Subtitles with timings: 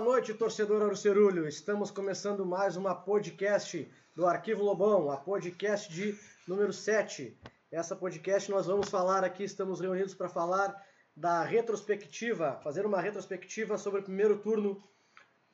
[0.00, 1.46] Boa noite, torcedor Arcerulho.
[1.46, 7.38] Estamos começando mais uma podcast do Arquivo Lobão, a podcast de número 7.
[7.70, 10.74] Essa podcast nós vamos falar aqui, estamos reunidos para falar
[11.14, 14.82] da retrospectiva, fazer uma retrospectiva sobre o primeiro turno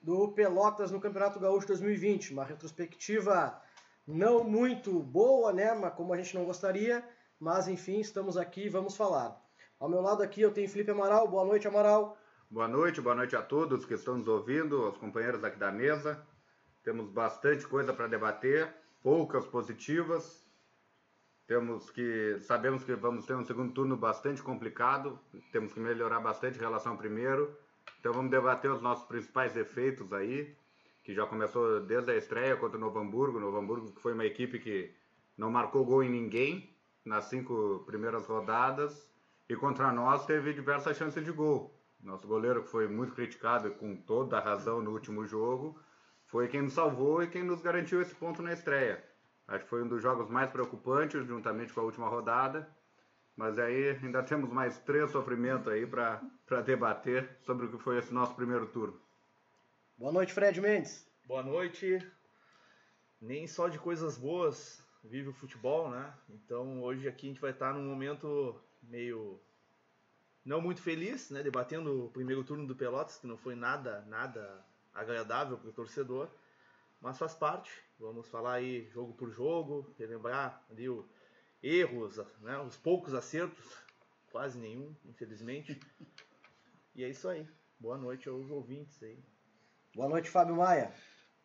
[0.01, 2.33] do Pelotas no Campeonato Gaúcho 2020.
[2.33, 3.61] Uma retrospectiva
[4.07, 7.05] não muito boa, né, mas como a gente não gostaria,
[7.41, 9.45] mas enfim, estamos aqui e vamos falar.
[9.81, 11.27] Ao meu lado aqui eu tenho Felipe Amaral.
[11.27, 12.17] Boa noite, Amaral.
[12.49, 16.25] Boa noite, boa noite a todos que estão nos ouvindo, aos companheiros aqui da mesa.
[16.85, 18.73] Temos bastante coisa para debater,
[19.03, 20.47] poucas positivas.
[21.49, 25.19] Temos que sabemos que vamos ter um segundo turno bastante complicado,
[25.51, 27.53] temos que melhorar bastante em relação ao primeiro.
[27.99, 30.57] Então vamos debater os nossos principais defeitos aí,
[31.03, 33.41] que já começou desde a estreia contra o Novo Hamburgo.
[33.41, 34.95] Novo Hamburgo que foi uma equipe que
[35.37, 36.73] não marcou gol em ninguém
[37.05, 39.11] nas cinco primeiras rodadas
[39.49, 41.76] e contra nós teve diversas chances de gol.
[42.01, 45.81] Nosso goleiro, que foi muito criticado e com toda a razão no último jogo,
[46.27, 49.03] foi quem nos salvou e quem nos garantiu esse ponto na estreia.
[49.49, 52.69] Acho que foi um dos jogos mais preocupantes, juntamente com a última rodada.
[53.37, 56.21] Mas aí ainda temos mais três sofrimentos aí para
[56.65, 58.99] debater sobre o que foi esse nosso primeiro turno.
[59.99, 61.07] Boa noite, Fred Mendes.
[61.27, 61.99] Boa noite.
[63.21, 66.13] Nem só de coisas boas vive o futebol, né?
[66.29, 69.41] Então hoje aqui a gente vai estar num momento meio
[70.47, 74.65] não muito feliz, né, debatendo o primeiro turno do Pelotas, que não foi nada, nada
[74.95, 76.31] agradável para o torcedor,
[77.01, 77.71] mas faz parte.
[77.99, 81.07] Vamos falar aí jogo por jogo, relembrar ali o
[81.61, 83.67] erros, né, os poucos acertos,
[84.31, 85.79] quase nenhum, infelizmente.
[86.95, 87.47] E é isso aí.
[87.81, 89.19] Boa noite aos ouvintes aí.
[89.95, 90.95] Boa noite, Fábio Maia.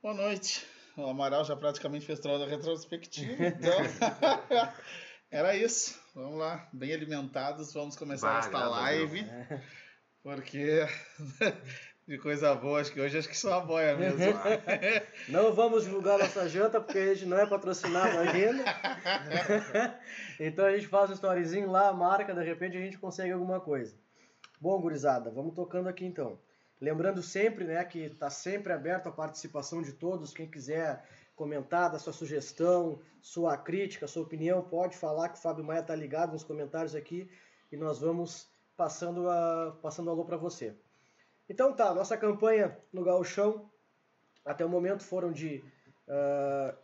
[0.02, 0.65] Boa noite.
[0.95, 3.71] O Amaral já praticamente fez toda a retrospectiva, então
[5.31, 6.00] Era isso.
[6.14, 9.26] Vamos lá, bem alimentados, vamos começar esta live.
[10.22, 10.86] Porque
[12.06, 14.20] de coisa boa, acho que hoje acho que só a boia mesmo.
[15.30, 18.66] não vamos divulgar nossa janta porque a gente não é patrocinado ainda.
[20.38, 23.95] então a gente faz um storyzinho lá, marca, de repente a gente consegue alguma coisa.
[24.60, 26.38] Bom, gurizada, vamos tocando aqui então.
[26.82, 30.33] Lembrando sempre né, que está sempre aberto a participação de todos.
[30.33, 31.05] Quem quiser
[31.41, 36.33] comentar, sua sugestão, sua crítica, sua opinião, pode falar que o Fábio Maia está ligado
[36.33, 37.27] nos comentários aqui
[37.71, 38.47] e nós vamos
[38.77, 40.75] passando, a, passando alô para você.
[41.49, 43.67] Então tá, nossa campanha no Gauchão
[44.45, 45.63] até o momento foram de
[46.07, 46.77] uh,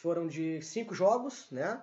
[0.00, 1.82] foram de cinco jogos, né?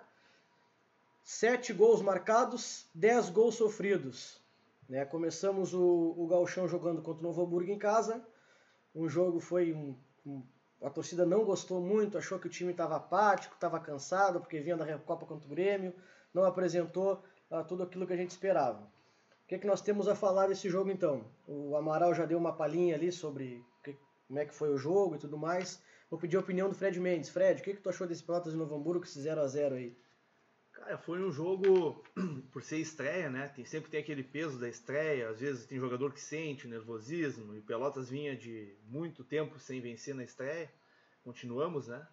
[1.21, 4.41] Sete gols marcados, dez gols sofridos.
[4.87, 5.03] Né?
[5.03, 8.25] Começamos o, o Galchão jogando contra o Novo Hamburgo em casa.
[8.95, 10.43] Um jogo foi um, um,
[10.83, 14.75] a torcida não gostou muito, achou que o time estava apático, estava cansado porque vinha
[14.75, 15.93] da Recopa contra o Grêmio,
[16.33, 18.81] não apresentou uh, tudo aquilo que a gente esperava.
[19.43, 21.25] O que, é que nós temos a falar desse jogo então?
[21.47, 25.15] O Amaral já deu uma palhinha ali sobre que, como é que foi o jogo
[25.15, 25.81] e tudo mais.
[26.09, 27.29] Vou pedir a opinião do Fred Mendes.
[27.29, 29.97] Fred, o que, é que tu achou desse Pelotas de Novo Hamburgo, esse 0x0 aí?
[30.83, 32.03] Cara, foi um jogo,
[32.51, 33.47] por ser estreia, né?
[33.47, 37.55] Tem, sempre tem aquele peso da estreia, às vezes tem jogador que sente o nervosismo,
[37.55, 40.69] e Pelotas vinha de muito tempo sem vencer na estreia,
[41.23, 42.05] continuamos, né?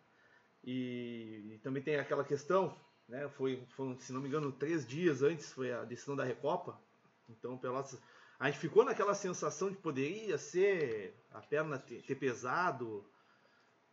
[0.62, 3.28] E, e também tem aquela questão, né?
[3.31, 6.81] Foi, foi, se não me engano, três dias antes foi a decisão da Recopa,
[7.28, 7.98] então Pelotas.
[8.38, 13.04] A gente ficou naquela sensação de poderia ser a perna ter, ter pesado,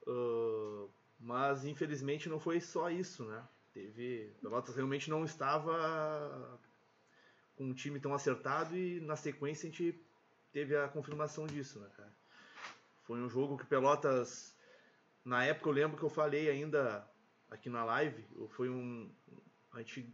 [0.05, 0.88] uh,
[1.19, 3.44] mas infelizmente não foi só isso, né?
[3.77, 4.33] Teve.
[4.41, 6.59] Pelotas realmente não estava
[7.55, 10.03] com um time tão acertado e na sequência a gente
[10.51, 12.11] teve a confirmação disso, né, cara?
[13.03, 14.57] Foi um jogo que Pelotas.
[15.23, 17.07] Na época eu lembro que eu falei ainda
[17.51, 19.11] aqui na live, foi um.
[19.71, 20.11] A gente.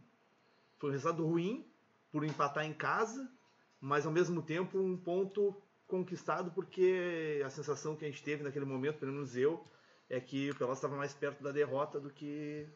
[0.78, 1.66] Foi um resultado ruim
[2.12, 3.32] por empatar em casa,
[3.80, 8.66] mas ao mesmo tempo um ponto conquistado porque a sensação que a gente teve naquele
[8.66, 9.66] momento, pelo menos eu,
[10.10, 12.68] é que o Pelotas estava mais perto da derrota do que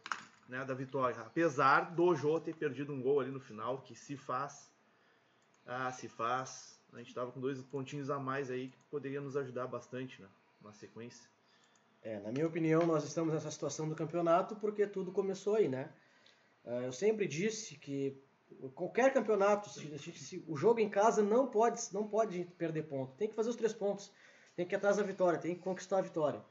[0.49, 1.21] né, da vitória.
[1.21, 4.71] Apesar do Jô ter perdido um gol ali no final, que se faz.
[5.67, 6.81] Ah, se faz.
[6.93, 10.29] A gente estava com dois pontinhos a mais aí que poderia nos ajudar bastante né,
[10.63, 11.29] na sequência.
[12.03, 15.93] É, na minha opinião, nós estamos nessa situação do campeonato porque tudo começou aí, né?
[16.65, 18.17] Ah, eu sempre disse que
[18.75, 23.15] qualquer campeonato, se, se, o jogo em casa não pode, não pode perder ponto.
[23.17, 24.11] Tem que fazer os três pontos.
[24.57, 26.43] Tem que ir atrás da vitória, tem que conquistar a vitória.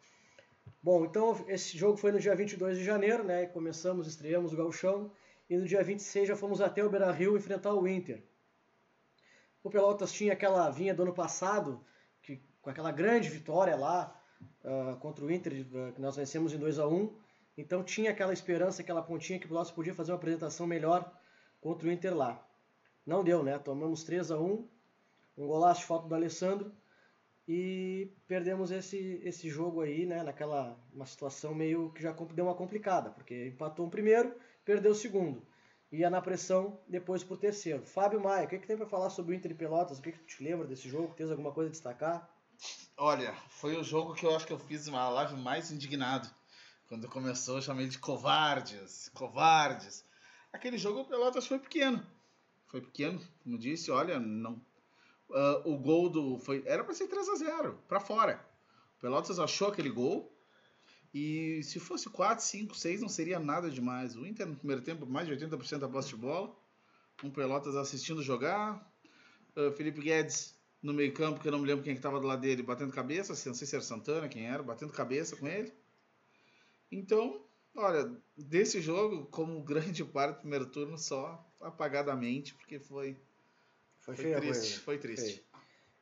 [0.82, 3.46] Bom, então esse jogo foi no dia 22 de janeiro, né?
[3.46, 5.12] Começamos, estreamos o Gauchão.
[5.50, 8.22] E no dia 26 já fomos até o Beira-Rio enfrentar o Inter.
[9.64, 11.84] O Pelotas tinha aquela vinha do ano passado,
[12.22, 14.14] que, com aquela grande vitória lá
[14.64, 17.14] uh, contra o Inter, uh, que nós vencemos em 2 a 1
[17.58, 21.10] Então tinha aquela esperança, aquela pontinha que o Pelotas podia fazer uma apresentação melhor
[21.62, 22.46] contra o Inter lá.
[23.06, 23.58] Não deu, né?
[23.58, 24.68] Tomamos 3 a 1
[25.38, 26.72] um golaço de falta do Alessandro
[27.48, 32.56] e perdemos esse, esse jogo aí, né, naquela uma situação meio que já deu uma
[32.56, 34.36] complicada, porque empatou o primeiro,
[34.66, 35.42] perdeu o segundo.
[35.90, 37.86] Ia na pressão depois pro terceiro.
[37.86, 40.00] Fábio Maia, o que, que tem para falar sobre o Inter e Pelotas?
[40.00, 41.14] O que, que te lembra desse jogo?
[41.16, 42.30] Tens alguma coisa a destacar?
[42.98, 46.30] Olha, foi o jogo que eu acho que eu fiz uma live mais indignado.
[46.90, 50.04] Quando começou, eu chamei de covardes, covardes.
[50.52, 52.06] Aquele jogo o Pelotas foi pequeno.
[52.66, 54.62] Foi pequeno, como disse, olha, não
[55.30, 56.40] Uh, o gol do.
[56.40, 58.46] Foi, era para ser 3 a 0 para fora.
[58.98, 60.34] O Pelotas achou aquele gol.
[61.14, 64.16] E se fosse 4, 5, 6, não seria nada demais.
[64.16, 66.56] O Inter no primeiro tempo, mais de 80% da posse de bola.
[67.24, 68.92] Um Pelotas assistindo jogar.
[69.56, 72.62] Uh, Felipe Guedes no meio-campo, que eu não me lembro quem estava do lado dele,
[72.62, 73.34] batendo cabeça.
[73.50, 75.74] Não sei se era Santana, quem era, batendo cabeça com ele.
[76.92, 77.44] Então,
[77.76, 83.20] olha, desse jogo, como grande parte do primeiro turno, só apagadamente, porque foi
[84.08, 84.80] foi, foi feia triste, coisa.
[84.82, 85.34] Foi triste.
[85.34, 85.44] Feio.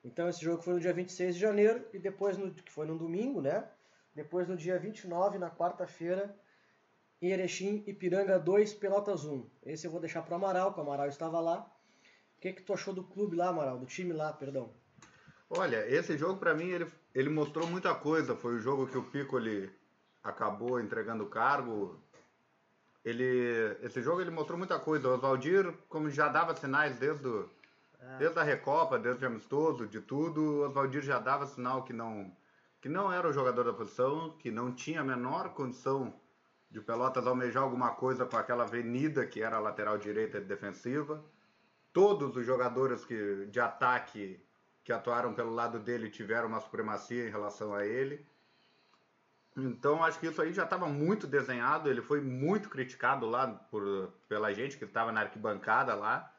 [0.03, 2.95] Então esse jogo foi no dia 26 de janeiro e depois, no, que foi no
[2.95, 3.67] domingo, né?
[4.13, 6.37] Depois no dia 29, na quarta-feira,
[7.19, 9.49] em Erechim, Ipiranga 2, Pelotas 1.
[9.65, 11.67] Esse eu vou deixar para Amaral, que o Amaral estava lá.
[12.37, 13.79] O que, que tu achou do clube lá, Amaral?
[13.79, 14.71] Do time lá, perdão.
[15.49, 18.35] Olha, esse jogo para mim ele, ele mostrou muita coisa.
[18.35, 19.71] Foi o jogo que o Pico ele
[20.23, 21.99] acabou entregando o cargo.
[23.03, 25.09] Ele, esse jogo ele mostrou muita coisa.
[25.09, 27.49] O Oswaldir, como já dava sinais desde o,
[28.13, 28.17] é.
[28.17, 32.35] Desde a Recopa, desde o amistoso, de tudo, o Oswaldir já dava sinal que não,
[32.81, 36.13] que não era o jogador da posição, que não tinha a menor condição
[36.69, 41.23] de Pelotas almejar alguma coisa com aquela avenida que era a lateral direita defensiva.
[41.93, 44.43] Todos os jogadores que, de ataque
[44.83, 48.25] que atuaram pelo lado dele tiveram uma supremacia em relação a ele.
[49.57, 51.89] Então acho que isso aí já estava muito desenhado.
[51.89, 56.34] Ele foi muito criticado lá por, pela gente que estava na arquibancada lá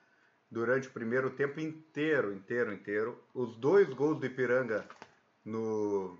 [0.50, 3.22] durante o primeiro tempo inteiro, inteiro, inteiro.
[3.34, 4.87] Os dois gols do Ipiranga
[5.44, 6.19] no,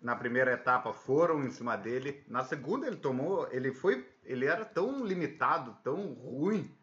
[0.00, 2.24] na primeira etapa foram em cima dele.
[2.28, 6.74] Na segunda ele tomou, ele foi, ele era tão limitado, tão ruim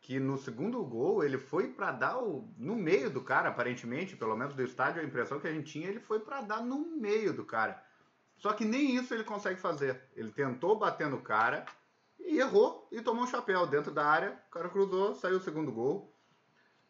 [0.00, 4.36] que no segundo gol ele foi para dar o, no meio do cara, aparentemente, pelo
[4.36, 7.32] menos do estádio, a impressão que a gente tinha, ele foi para dar no meio
[7.32, 7.82] do cara.
[8.36, 10.00] Só que nem isso ele consegue fazer.
[10.16, 11.66] Ele tentou bater no cara,
[12.24, 14.40] e errou e tomou um chapéu dentro da área.
[14.48, 16.16] O cara cruzou, saiu o segundo gol.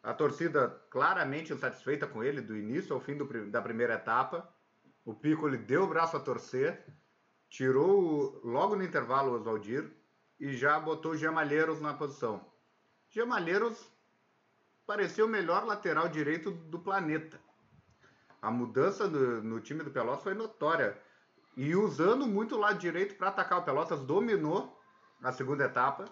[0.03, 4.47] A torcida claramente insatisfeita com ele, do início ao fim do, da primeira etapa.
[5.05, 6.85] O Pico ele deu o braço a torcer,
[7.49, 9.91] tirou logo no intervalo o Oswaldir
[10.39, 12.45] e já botou o Gemalheiros na posição.
[13.09, 13.91] Gemalheiros
[14.87, 17.39] parecia o melhor lateral direito do planeta.
[18.41, 20.99] A mudança no time do Pelotas foi notória.
[21.55, 24.80] E usando muito o lado direito para atacar o Pelotas, dominou
[25.21, 26.05] na segunda etapa.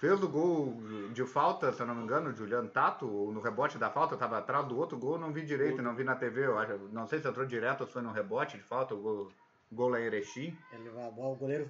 [0.00, 0.80] Fez o gol
[1.12, 4.66] de falta, se eu não me engano, Juliano Tato, no rebote da falta, estava atrás
[4.66, 7.28] do outro gol, não vi direito, não vi na TV, eu acho, não sei se
[7.28, 9.28] entrou direto ou se foi no rebote de falta, o gol,
[9.70, 10.56] gol lá em Erechim.
[10.72, 11.68] Ele, a bola, o goleiro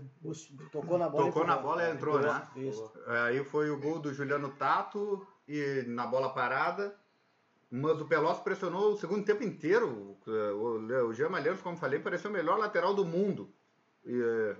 [0.70, 2.46] tocou na bola Tocou na bola e entrou, né?
[2.55, 2.93] Isso.
[3.26, 6.94] Aí foi o gol do Juliano Tato e na bola parada.
[7.69, 10.16] Mas o Pelotas pressionou o segundo tempo inteiro.
[10.26, 13.52] O, o Jean Malheiros, como falei, pareceu o melhor lateral do mundo.
[14.05, 14.56] E,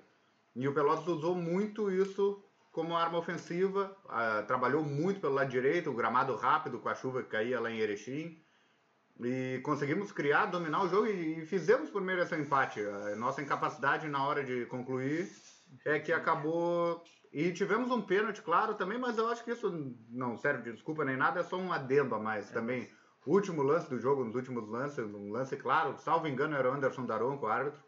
[0.55, 2.43] e o Pelotas usou muito isso
[2.73, 7.23] como arma ofensiva, uh, trabalhou muito pelo lado direito, o gramado rápido com a chuva
[7.23, 8.41] que caía lá em Erechim.
[9.23, 12.81] E conseguimos criar, dominar o jogo e, e fizemos por meio desse empate.
[12.81, 15.29] A nossa incapacidade na hora de concluir
[15.85, 17.03] é que acabou.
[17.33, 21.05] E tivemos um pênalti, claro, também, mas eu acho que isso não serve de desculpa
[21.05, 22.53] nem nada, é só um adendo a mais é.
[22.53, 22.91] também.
[23.27, 26.75] O último lance do jogo, nos últimos lances, um lance claro, salvo engano, era o
[26.75, 27.81] Anderson Daron com o árbitro.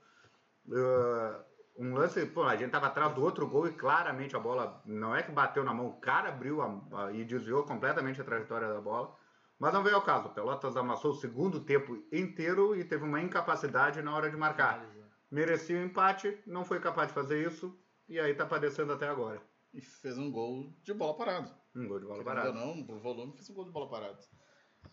[0.69, 1.43] Uh,
[1.77, 5.15] um lance, pô, a gente tava atrás do outro gol e claramente a bola não
[5.15, 8.69] é que bateu na mão, o cara abriu a, a, e desviou completamente a trajetória
[8.69, 9.17] da bola.
[9.59, 10.27] Mas não veio ao caso.
[10.27, 14.85] O Pelotas amassou o segundo tempo inteiro e teve uma incapacidade na hora de marcar.
[15.31, 17.75] Merecia o um empate, não foi capaz de fazer isso
[18.09, 19.41] e aí tá padecendo até agora.
[19.73, 21.57] E fez um gol de bola parada.
[21.75, 22.53] Um gol de bola parada.
[22.53, 24.19] Não, por volume, fez um gol de bola parada.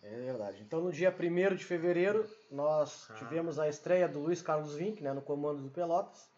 [0.02, 0.62] É verdade.
[0.62, 3.14] Então, no dia 1 de fevereiro, nós ah.
[3.14, 6.30] tivemos a estreia do Luiz Carlos Vinck né, no comando do Pelotas.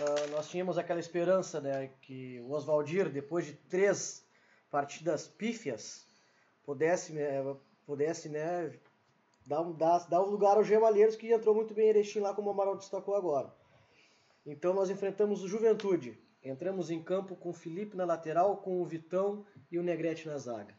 [0.00, 4.24] Uh, nós tínhamos aquela esperança né, que o Oswaldir, depois de três
[4.70, 6.06] partidas pífias,
[6.64, 8.72] pudesse, né, pudesse né,
[9.46, 12.48] dar, dar, dar um lugar ao Gemalheiros, que entrou muito bem em Erechim lá, como
[12.48, 13.52] o Amaral destacou agora.
[14.46, 16.18] Então nós enfrentamos o Juventude.
[16.42, 20.38] Entramos em campo com o Felipe na lateral, com o Vitão e o Negrete na
[20.38, 20.74] zaga.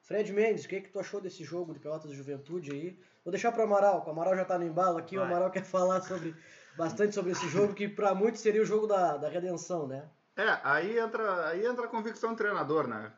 [0.00, 2.98] Fred Mendes, o que, é que tu achou desse jogo de Pelotas de Juventude aí?
[3.24, 5.24] Vou deixar para o Amaral, o Amaral já está no embalo aqui, Vai.
[5.24, 6.34] o Amaral quer falar sobre
[6.76, 10.08] bastante sobre esse jogo, que para muitos seria o jogo da, da redenção, né?
[10.36, 13.12] É, aí entra, aí entra a convicção do treinador, né?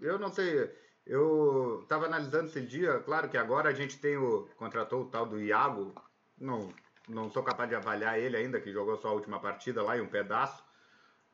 [0.00, 0.70] Eu não sei.
[1.04, 4.48] Eu estava analisando esse dia, claro que agora a gente tem o.
[4.56, 5.92] contratou o tal do Iago,
[6.38, 6.72] não,
[7.08, 10.00] não sou capaz de avaliar ele ainda, que jogou só a última partida lá e
[10.00, 10.62] um pedaço,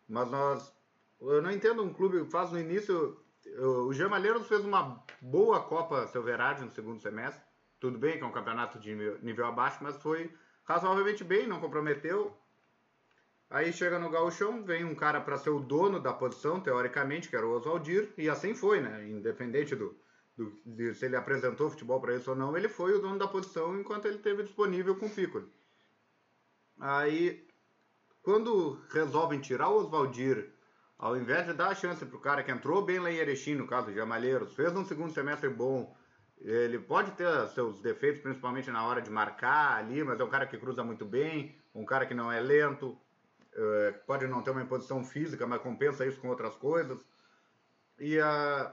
[0.08, 0.74] mas nós.
[1.20, 3.20] Eu não entendo um clube faz no início.
[3.86, 7.42] O Jamalheiros fez uma boa Copa Silverade no segundo semestre.
[7.78, 10.30] Tudo bem que é um campeonato de nível abaixo, mas foi
[10.66, 12.36] razoavelmente bem, não comprometeu.
[13.48, 17.36] Aí chega no gauchão, vem um cara para ser o dono da posição, teoricamente, que
[17.36, 19.08] era o Oswaldir, e assim foi, né?
[19.08, 19.96] Independente do,
[20.36, 23.28] do de se ele apresentou futebol para isso ou não, ele foi o dono da
[23.28, 25.46] posição enquanto ele teve disponível com o Piccoli.
[26.78, 27.46] Aí,
[28.20, 30.52] quando resolvem tirar o Oswaldir,
[30.98, 33.54] ao invés de dar a chance para o cara que entrou bem lá em Erechim,
[33.54, 35.96] no caso de Amalheiros, fez um segundo semestre bom,
[36.40, 40.46] ele pode ter seus defeitos, principalmente na hora de marcar ali, mas é um cara
[40.46, 42.98] que cruza muito bem, um cara que não é lento,
[43.54, 46.98] é, pode não ter uma imposição física, mas compensa isso com outras coisas.
[47.98, 48.70] E uh,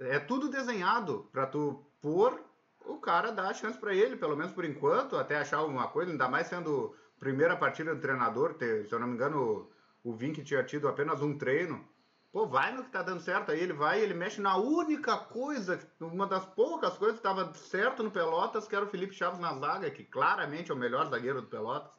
[0.00, 2.38] é tudo desenhado para tu pôr
[2.84, 6.10] o cara dar a chance para ele, pelo menos por enquanto, até achar alguma coisa,
[6.10, 9.70] ainda mais sendo primeira partida do treinador, ter, se eu não me engano,
[10.02, 11.88] o Vink tinha tido apenas um treino.
[12.32, 13.52] Pô, vai no que tá dando certo.
[13.52, 18.02] Aí ele vai ele mexe na única coisa, uma das poucas coisas que estava certo
[18.02, 21.42] no Pelotas, que era o Felipe Chaves na zaga, que claramente é o melhor zagueiro
[21.42, 21.92] do Pelotas,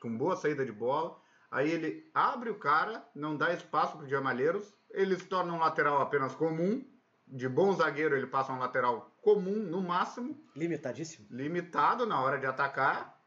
[0.00, 1.18] com boa saída de bola.
[1.50, 5.58] Aí ele abre o cara, não dá espaço para o Diamalheiros, ele se torna um
[5.58, 6.84] lateral apenas comum.
[7.26, 10.38] De bom zagueiro, ele passa um lateral comum no máximo.
[10.54, 11.26] Limitadíssimo.
[11.30, 13.17] Limitado na hora de atacar.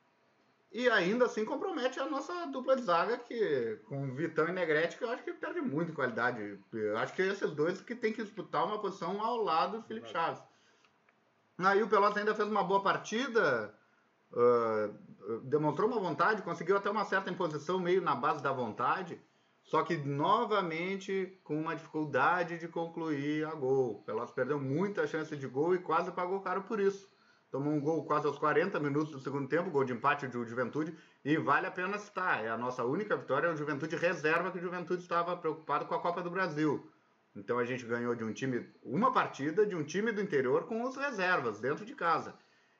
[0.72, 5.04] E ainda assim compromete a nossa dupla de zaga, que com Vitão e Negrete, que
[5.04, 6.58] eu acho que perde muito qualidade.
[6.72, 10.10] Eu acho que esses dois que tem que disputar uma posição ao lado do Felipe
[10.10, 10.42] Chaves.
[11.58, 13.75] Aí o Pelotas ainda fez uma boa partida,
[14.32, 19.22] uh, demonstrou uma vontade, conseguiu até uma certa imposição meio na base da vontade,
[19.66, 23.92] só que novamente com uma dificuldade de concluir a gol.
[23.92, 27.11] O Pelotas perdeu muita chance de gol e quase pagou caro por isso
[27.51, 30.96] tomou um gol quase aos 40 minutos do segundo tempo, gol de empate do Juventude,
[31.24, 34.58] e vale a pena citar, é a nossa única vitória, é o Juventude reserva, que
[34.58, 36.89] o Juventude estava preocupado com a Copa do Brasil.
[37.36, 40.81] Então a gente ganhou de um time, uma partida de um time do interior com
[40.84, 42.34] os reservas, dentro de casa.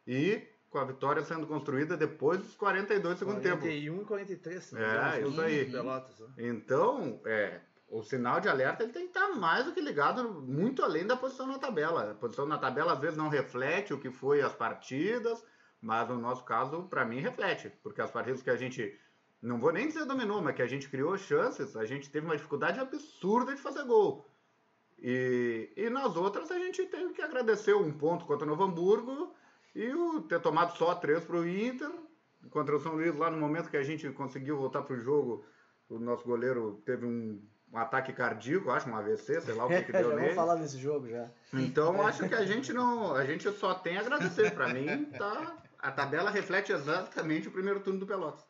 [0.08, 3.62] E com a vitória sendo construída depois dos 42 do segundo 41 tempo.
[3.62, 4.74] 41 e 43.
[4.74, 5.66] É, isso aí.
[5.70, 6.28] Pelotas, né?
[6.38, 7.60] Então, é,
[7.92, 11.18] o sinal de alerta ele tem que estar mais do que ligado, muito além da
[11.18, 12.12] posição na tabela.
[12.12, 15.44] A posição na tabela às vezes não reflete o que foi as partidas,
[15.82, 18.98] mas no nosso caso, para mim, reflete, porque as partidas que a gente,
[19.42, 22.38] não vou nem dizer dominou, mas que a gente criou chances, a gente teve uma
[22.38, 24.26] dificuldade absurda de fazer gol.
[24.98, 29.36] E, e nas outras a gente teve que agradecer um ponto contra o Novo Hamburgo
[29.76, 31.92] e o ter tomado só três para o Inter,
[32.52, 35.44] contra o São Luís, lá no momento que a gente conseguiu voltar para o jogo,
[35.90, 37.42] o nosso goleiro teve um
[37.74, 40.36] um ataque cardíaco, acho, um AVC, sei lá o que, que deu já nele.
[40.36, 41.30] Falar desse jogo já.
[41.54, 44.52] Então acho que a gente não, a gente só tem a agradecer.
[44.54, 48.46] Para mim, tá, a tabela reflete exatamente o primeiro turno do Pelotas.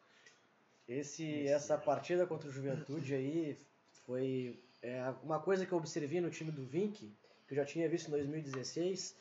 [0.88, 3.58] Esse, essa partida contra o Juventude aí
[4.06, 7.16] foi é, uma coisa que eu observei no time do Vink,
[7.48, 9.16] que eu já tinha visto em 2016,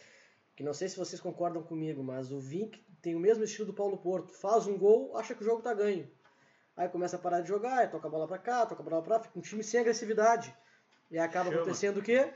[0.56, 3.74] que não sei se vocês concordam comigo, mas o Vink tem o mesmo estilo do
[3.74, 4.32] Paulo Porto.
[4.32, 6.08] Faz um gol, acha que o jogo tá ganho.
[6.76, 9.02] Aí começa a parar de jogar, aí toca a bola pra cá, toca a bola
[9.02, 10.54] pra lá, fica um time sem agressividade.
[11.10, 11.62] E acaba chama.
[11.62, 12.32] acontecendo o quê?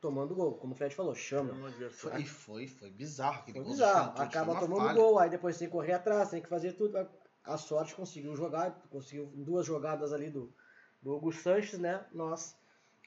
[0.00, 1.52] Tomando gol, como o Fred falou, chama.
[1.90, 3.42] Foi, foi, foi bizarro.
[3.50, 4.94] Foi bizarro, acaba tomando falha.
[4.94, 6.96] gol, aí depois tem que correr atrás, tem que fazer tudo.
[7.44, 10.52] A sorte conseguiu jogar, conseguiu duas jogadas ali do,
[11.02, 12.04] do Hugo Sanches, né?
[12.12, 12.56] Nós,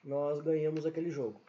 [0.03, 1.41] nós ganhamos aquele jogo.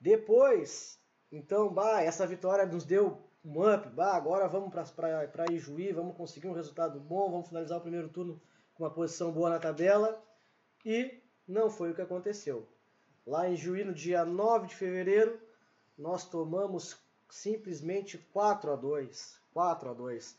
[0.00, 0.98] Depois,
[1.30, 6.48] então, bah, essa vitória nos deu um up, bah, agora vamos para Ijuí, vamos conseguir
[6.48, 8.40] um resultado bom, vamos finalizar o primeiro turno
[8.74, 10.22] com uma posição boa na tabela.
[10.84, 12.66] E não foi o que aconteceu.
[13.26, 15.40] Lá em Juí, no dia 9 de fevereiro,
[15.96, 20.36] nós tomamos simplesmente 4 a 2 4 a 2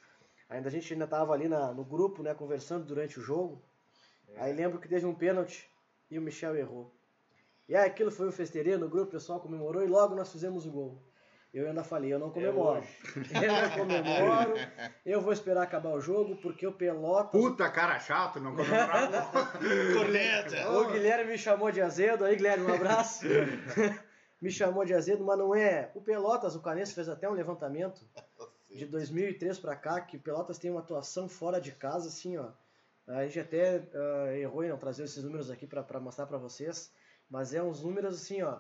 [0.50, 3.62] Ainda a gente ainda estava ali na, no grupo, né, conversando durante o jogo.
[4.27, 4.41] É.
[4.41, 5.70] Aí lembro que teve um pênalti
[6.10, 6.93] e o Michel errou.
[7.70, 10.65] E aí aquilo foi o festeirê no grupo, o pessoal comemorou e logo nós fizemos
[10.65, 11.01] o gol.
[11.53, 12.81] Eu ainda falei, eu não comemoro.
[13.34, 14.53] É eu não comemoro.
[15.05, 17.31] Eu vou esperar acabar o jogo, porque o Pelotas.
[17.31, 19.51] Puta cara chato, não comemorava.
[19.93, 20.70] Corneta!
[20.72, 22.24] O Guilherme me chamou de azedo.
[22.24, 23.25] Aí, Guilherme, um abraço.
[24.41, 25.91] me chamou de azedo, mas não é.
[25.93, 28.01] O Pelotas, o Canense fez até um levantamento
[28.70, 32.48] de 2003 para cá, que o Pelotas tem uma atuação fora de casa, assim, ó.
[33.05, 36.93] A gente até uh, errou em não trazer esses números aqui para mostrar para vocês,
[37.29, 38.60] mas é uns números assim, ó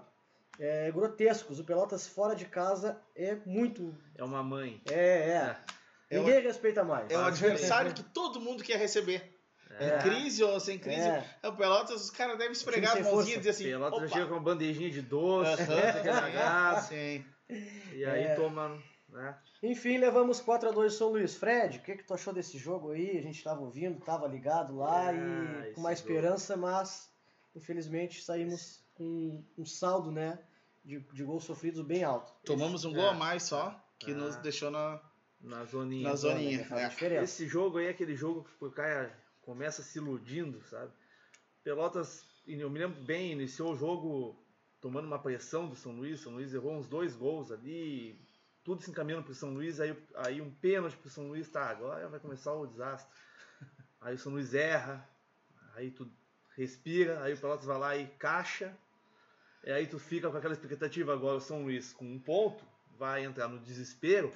[0.59, 1.59] é, grotescos.
[1.59, 3.95] O Pelotas fora de casa é muito.
[4.15, 4.81] É uma mãe.
[4.89, 4.95] É,
[5.29, 5.57] é.
[6.09, 7.09] é Ninguém respeita mais.
[7.11, 9.37] É o adversário que todo mundo quer receber.
[9.79, 10.99] Em crise ou sem crise.
[10.99, 11.25] É.
[11.41, 11.47] É.
[11.47, 13.63] O Pelotas, os caras devem esfregar a mãozinha e dizer assim.
[13.63, 14.07] Pelotas opa.
[14.09, 17.25] chega com uma bandejinha de doce, Aham, sim.
[17.93, 18.35] e aí É.
[18.35, 18.77] toma,
[19.09, 19.37] né?
[19.63, 21.35] Enfim, levamos 4 a 2 São Luís.
[21.35, 23.17] Fred, o que, que tu achou desse jogo aí?
[23.17, 26.09] A gente estava ouvindo, estava ligado lá Ah, e com uma jogo.
[26.11, 27.09] esperança, mas
[27.55, 30.39] infelizmente saímos com um saldo, né,
[30.83, 32.31] de, de gols sofridos bem alto.
[32.45, 32.95] Tomamos um É.
[32.95, 34.15] gol a mais só, que Ah.
[34.15, 34.99] nos deixou na,
[35.39, 36.07] Na zoninha.
[36.09, 36.67] na zoninha.
[37.01, 37.23] É.
[37.23, 40.91] Esse jogo aí é aquele jogo que o cara começa se iludindo, sabe?
[41.63, 44.43] Pelotas, eu me lembro bem, iniciou o jogo
[44.79, 46.19] tomando uma pressão do São Luís.
[46.21, 48.19] São Luís errou uns dois gols ali,
[48.63, 49.79] tudo se encaminhando para o São Luís.
[49.79, 53.11] Aí, aí um pênalti para o São Luís, tá, agora vai começar o desastre.
[53.99, 55.07] Aí o São Luís erra,
[55.75, 56.09] aí tu
[56.55, 58.75] respira, aí o Pelotas vai lá e caixa.
[59.63, 62.63] E aí tu fica com aquela expectativa agora, o São Luís com um ponto,
[62.97, 64.31] vai entrar no desespero,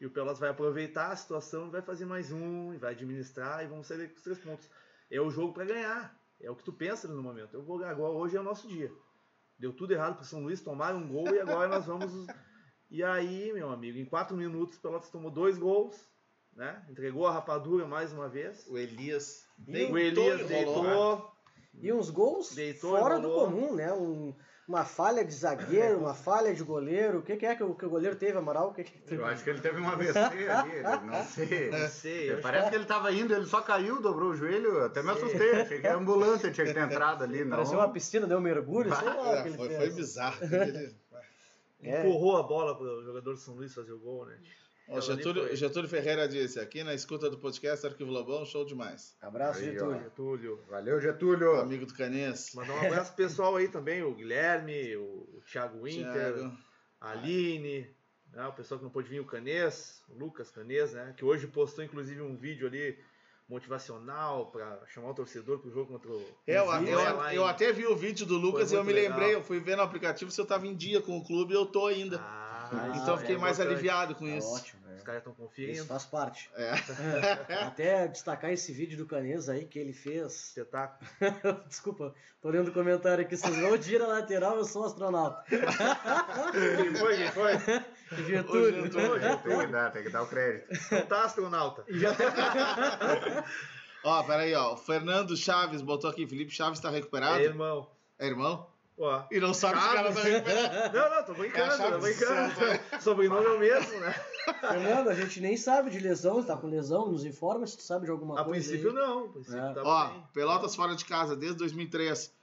[0.00, 3.64] e o Pelotas vai aproveitar a situação e vai fazer mais um, e vai administrar,
[3.64, 4.68] e vamos sair com os três pontos.
[5.10, 6.16] É o jogo para ganhar.
[6.40, 7.54] É o que tu pensa no momento.
[7.54, 8.92] Eu vou agora, hoje é o nosso dia.
[9.58, 12.12] Deu tudo errado para o São Luís, tomaram um gol e agora nós vamos.
[12.88, 16.08] E aí, meu amigo, em quatro minutos o Pelotas tomou dois gols,
[16.54, 16.86] né?
[16.88, 18.64] Entregou a rapadura mais uma vez.
[18.68, 21.32] O Elias E O deitou Elias e deitou.
[21.74, 23.92] E uns gols Deitou fora do comum, né?
[23.92, 24.32] Um-
[24.68, 27.18] uma falha de zagueiro, uma falha de goleiro.
[27.18, 28.70] O que, que é que o, que o goleiro teve, Amaral?
[28.70, 29.20] O que, que teve?
[29.22, 30.18] Eu acho que ele teve um AVC
[30.50, 31.70] ali, não sei.
[31.70, 35.02] Não sei, eu Parece que ele tava indo, ele só caiu, dobrou o joelho, até
[35.02, 35.60] me assustei.
[35.62, 37.56] Achei que a ambulância tinha que ter entrado ali, não.
[37.56, 39.78] Pareceu uma piscina, deu um mergulho, sei lá que É, ele foi, fez.
[39.78, 40.38] foi bizarro.
[40.44, 40.96] Ele-
[41.82, 42.00] É.
[42.00, 44.36] empurrou a bola para o jogador do São Luís fazer o gol, né?
[44.88, 49.16] Ó, ali Getúlio, Getúlio Ferreira disse, aqui na escuta do podcast Arquivo Lobão, show demais.
[49.20, 50.00] Abraço, Aí, Getúlio.
[50.02, 50.60] Getúlio.
[50.68, 51.56] Valeu, Getúlio.
[51.56, 52.52] Amigo do Canês.
[52.54, 56.56] Mandar um abraço pro pessoal aí também, o Guilherme, o, o Thiago Winter, Thiago.
[57.00, 57.90] a Aline,
[58.32, 61.14] né, o pessoal que não pôde vir, o Canês, o Lucas Canês, né?
[61.16, 62.96] Que hoje postou inclusive um vídeo ali
[63.48, 66.24] motivacional para chamar o torcedor pro jogo contra o.
[66.46, 69.02] Eu, o eu, em- eu até vi o vídeo do Lucas e eu me muito
[69.04, 69.40] lembrei, legal.
[69.40, 71.64] eu fui ver no aplicativo se eu tava em dia com o clube e eu
[71.66, 72.18] tô ainda.
[72.20, 72.45] Ah,
[72.94, 73.74] então eu é fiquei mais importante.
[73.74, 74.52] aliviado com Tá isso.
[74.54, 75.04] ótimo, Os é.
[75.04, 75.84] caras estão Isso conferindo.
[75.86, 76.50] faz parte.
[76.56, 76.72] É.
[77.66, 80.32] Até destacar esse vídeo do Canês aí que ele fez.
[80.48, 81.08] Espetáculo.
[81.68, 83.36] Desculpa, tô lendo o comentário aqui.
[83.36, 85.44] Vocês vão tira lateral, eu sou astronauta.
[85.48, 87.16] Quem foi?
[87.16, 87.52] Quem foi?
[88.26, 88.84] Getúlio.
[88.84, 89.20] Getúlio.
[89.42, 90.68] Tem que dar, tem que dar o crédito.
[90.92, 91.84] Não tá astronauta.
[94.04, 94.74] Ó, peraí, ó.
[94.74, 97.40] O Fernando Chaves botou aqui, Felipe Chaves tá recuperado.
[97.40, 97.90] É, irmão.
[98.18, 98.66] É irmão?
[98.98, 99.22] Ó.
[99.30, 100.92] E não sabe se o cara tá recuperado.
[100.96, 102.52] Não, não, tô brincando, É a tô brincando.
[103.02, 104.14] Sobrenome é o mesmo, né?
[104.60, 108.06] Fernando, a gente nem sabe de lesão, tá com lesão, nos informa se tu sabe
[108.06, 108.68] de alguma A coisa.
[108.68, 108.94] princípio aí.
[108.96, 109.74] não, a princípio É.
[109.74, 110.24] tava Ó, bem.
[110.32, 112.34] Pelotas fora de casa desde 2003.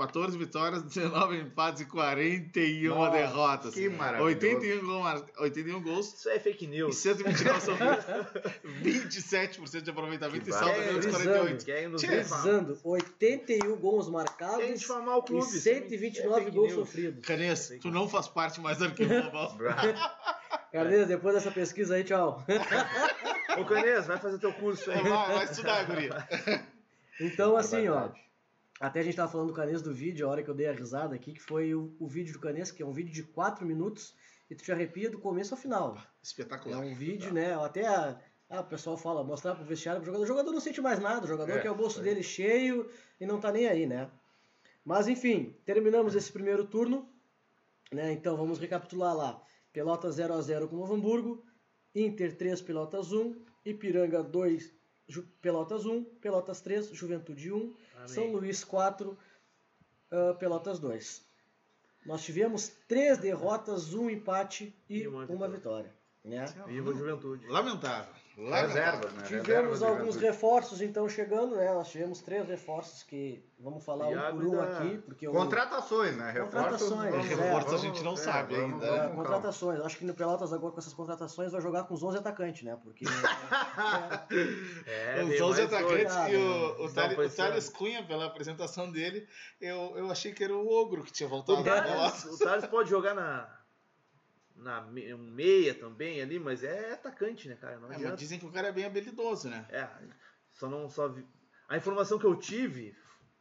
[0.00, 3.74] 14 vitórias, 19 empates e 41 Nossa, derrotas.
[3.74, 4.24] Que maravilhoso.
[4.24, 6.96] 81, gol mar- 81 gols Isso é fake e news.
[6.96, 8.04] 129 sofridos.
[8.82, 11.64] 27% de aproveitamento Que e saldo É, 48.
[11.64, 12.42] Querem nos Tchê, difamar.
[12.42, 15.46] Precisando, 81 gols marcados difamar o e clube.
[15.46, 17.24] 129 é gols sofridos.
[17.24, 19.56] Canês, tu não faz parte mais do arquivo global.
[20.72, 22.44] Carlinhos, depois dessa pesquisa aí, tchau.
[23.58, 25.02] Ô Canês, vai fazer teu curso aí.
[25.02, 26.28] Vai, vai estudar, guria.
[27.20, 28.08] Então, assim, ó.
[28.80, 30.72] Até a gente tava falando do Canês do vídeo, a hora que eu dei a
[30.72, 33.66] risada aqui, que foi o, o vídeo do Canês, que é um vídeo de 4
[33.66, 34.14] minutos
[34.50, 35.96] e tu te arrepia do começo ao final.
[35.98, 36.78] É Espetacular.
[36.80, 37.54] um vídeo, né?
[37.62, 40.24] Até a, ah, o pessoal fala, mostrar pro vestiário pro jogador.
[40.24, 42.02] O jogador não sente mais nada, o jogador É, quer o bolso é.
[42.02, 42.90] dele cheio
[43.20, 44.10] e não tá nem aí, né?
[44.82, 47.06] Mas enfim, terminamos esse primeiro turno,
[47.92, 48.12] né?
[48.12, 49.42] Então vamos recapitular lá.
[49.74, 51.44] Pelotas 0 a 0 com o Novo Hamburgo,
[51.94, 54.72] Inter 3, Pelotas 1, Ipiranga 2,
[55.06, 57.74] Ju- Pelotas 1, Pelotas 3, Juventude 1,
[58.06, 58.36] São Amém.
[58.36, 59.16] Luís 4,
[60.10, 61.22] ah, Pelotas 2.
[62.06, 65.92] Nós tivemos três derrotas, um empate e, E uma uma vitória.
[65.92, 65.94] vitória.
[66.24, 66.44] Né?
[66.66, 67.46] Viva a juventude.
[67.46, 68.14] Lamentável.
[68.36, 68.68] Lamentável.
[68.68, 69.22] Reservas, né?
[69.26, 71.74] Tivemos alguns reforços então chegando, né?
[71.74, 75.32] Nós tivemos três reforços que vamos falar um Iago por um da- aqui, porque o-
[75.32, 76.30] Contratações, né?
[76.30, 76.54] Reforços.
[76.54, 77.74] Contratações, vamos- é.
[77.74, 78.86] a gente não sabe vamos- ainda.
[78.86, 79.24] é, vamos com calma.
[79.24, 79.80] contratações.
[79.80, 82.78] Acho que no Pelotas agora com essas contratações vai jogar com os 11 atacantes, né?
[82.82, 83.04] Porque
[84.86, 86.32] É, Os bem 11 mais atacantes dois.
[86.32, 87.76] e o, o, Não, Thales- foi o Thales certo.
[87.78, 89.26] Cunha, pela apresentação dele,
[89.60, 92.24] eu, eu achei que era o Ogro que tinha voltado O pra Thales, Pelotas.
[92.24, 93.48] o Thales pode jogar na,
[94.60, 97.78] na me- um meia também ali, mas é atacante, né, cara?
[97.78, 99.66] Não É, mas dizem que o cara é bem habilidoso, né?
[99.70, 99.88] É,
[100.52, 101.26] só não só vi-
[101.68, 102.94] a informação que eu tive,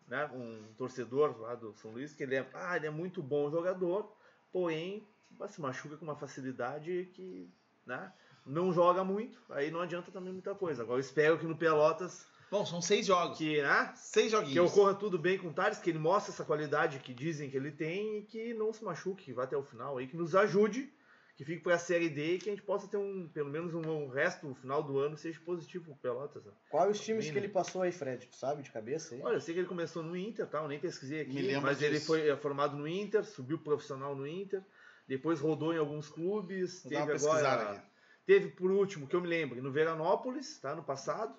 [0.08, 3.50] né, um torcedor lá do São Luís que ele é, ah, ele é muito bom
[3.52, 4.16] jogador,
[4.52, 5.08] porém
[5.50, 7.50] se machuca com uma facilidade que,
[7.86, 8.12] né,
[8.46, 10.82] não joga muito, aí não adianta também muita coisa.
[10.84, 13.38] Agora eu espero que no Pelotas Bom, são seis jogos.
[13.38, 14.54] que, né, Seis joguinhos.
[14.54, 17.56] que ocorra tudo bem com o Thales, que ele mostre essa qualidade que dizem que
[17.56, 20.34] ele tem e que não se machuque, que vá até o final aí, que nos
[20.36, 20.92] ajude,
[21.40, 23.74] que fique para a Série D e que a gente possa ter um, pelo menos
[23.74, 26.44] um, um resto, no final do ano, seja positivo pro Pelotas.
[26.44, 26.52] Né?
[26.70, 28.28] Quais os times que ele passou aí, Fred?
[28.28, 29.22] Tu sabe de cabeça aí?
[29.22, 30.58] Olha, eu sei que ele começou no Inter, tá?
[30.58, 31.90] eu nem pesquisei aqui, mas disso.
[31.90, 34.62] ele foi é, formado no Inter, subiu profissional no Inter,
[35.08, 37.72] depois rodou em alguns clubes, Vou teve agora...
[37.72, 37.82] Aqui.
[38.26, 40.76] Teve por último, que eu me lembro, no Veranópolis, tá?
[40.76, 41.34] No passado.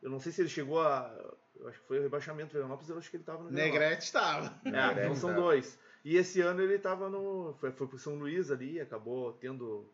[0.00, 1.12] Eu não sei se ele chegou a.
[1.56, 4.04] Eu acho que foi o rebaixamento do Veranópolis, eu acho que ele estava no Negrete
[4.04, 4.54] estava.
[4.64, 5.76] É, então são dois.
[6.06, 7.52] E esse ano ele estava no.
[7.54, 9.84] Foi, foi pro São Luís ali, acabou tendo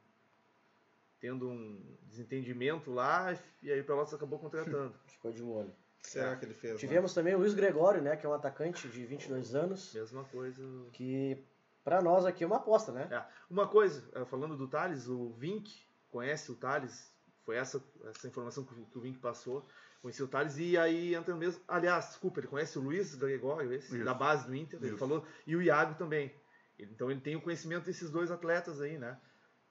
[1.18, 4.92] tendo um desentendimento lá, e aí o Pelotas acabou contratando.
[5.08, 5.72] Ficou de molho.
[6.02, 6.36] Será é.
[6.36, 6.78] que ele fez?
[6.78, 7.14] Tivemos né?
[7.14, 9.94] também o Luiz Gregório, né, que é um atacante de 22 anos.
[9.94, 10.62] Mesma coisa.
[10.92, 11.42] Que
[11.82, 13.08] para nós aqui é uma aposta, né?
[13.10, 13.24] É.
[13.48, 15.72] Uma coisa, é, falando do Thales, o Vink
[16.10, 17.10] conhece o Thales,
[17.46, 19.66] foi essa, essa informação que, que o Vink passou.
[20.02, 21.62] Conheci o Thales e aí entra mesmo.
[21.68, 24.88] Aliás, desculpa, ele conhece o Luiz Gregório, esse, da base do Inter, Isso.
[24.88, 26.34] ele falou, e o Iago também.
[26.76, 29.16] Então ele tem o conhecimento desses dois atletas aí, né?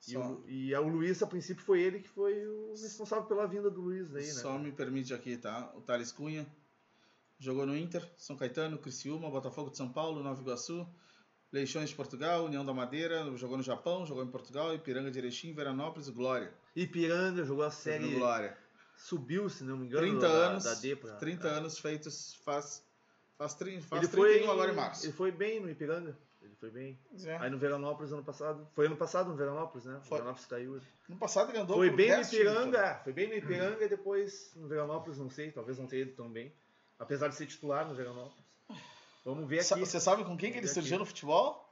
[0.08, 3.70] E, o, e o Luiz, a princípio, foi ele que foi o responsável pela vinda
[3.70, 4.32] do Luiz aí, né?
[4.32, 5.70] Só me permite aqui, tá?
[5.76, 6.48] O Thales Cunha
[7.38, 10.88] jogou no Inter, São Caetano, Criciúma, Botafogo de São Paulo, Nova Iguaçu,
[11.52, 15.54] Leixões de Portugal, União da Madeira, jogou no Japão, jogou em Portugal, Ipiranga de Erechim,
[15.54, 16.54] Veranópolis, Glória.
[16.74, 18.16] Ipiranga jogou a série.
[18.16, 18.58] Glória.
[19.04, 22.84] Subiu, se não me engano, 30 da, anos, da D pra, 30 anos feitos faz
[23.38, 25.06] faz, 30, faz ele 31 foi, agora em março.
[25.06, 26.16] Ele foi bem no Ipiranga.
[26.42, 27.00] Ele foi bem.
[27.24, 27.38] É.
[27.38, 28.68] Aí no Veranópolis ano passado.
[28.76, 30.00] Foi ano passado no Veranópolis, né?
[30.04, 30.20] Foi.
[30.20, 30.82] Veranópolis caiu.
[31.10, 34.68] No passado ele andou Foi bem no Ipiranga, foi bem no Ipiranga e depois no
[34.68, 36.54] Veranópolis, não sei, talvez não tenha ido tão bem.
[37.00, 38.46] Apesar de ser titular no Veranópolis.
[39.26, 39.80] Vamos ver aqui.
[39.80, 41.68] Você sabe com quem que ele surgiu no futebol?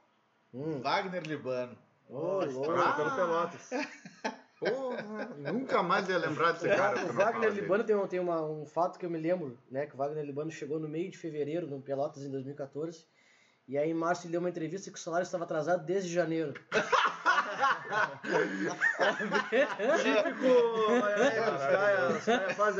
[0.52, 0.80] Hum.
[0.80, 1.78] Wagner Libano.
[2.08, 2.92] Oh, oh, ah.
[2.94, 3.70] pelo Pelotas.
[4.60, 7.00] Porra, nunca mais ia lembrar desse cara.
[7.10, 9.86] O Wagner Libano tem, um, tem uma, um fato que eu me lembro, né?
[9.86, 13.06] Que o Wagner Libano chegou no meio de fevereiro no Pelotas em 2014.
[13.66, 16.54] E aí em março ele deu uma entrevista que o salário estava atrasado desde janeiro.
[20.02, 20.46] Típico.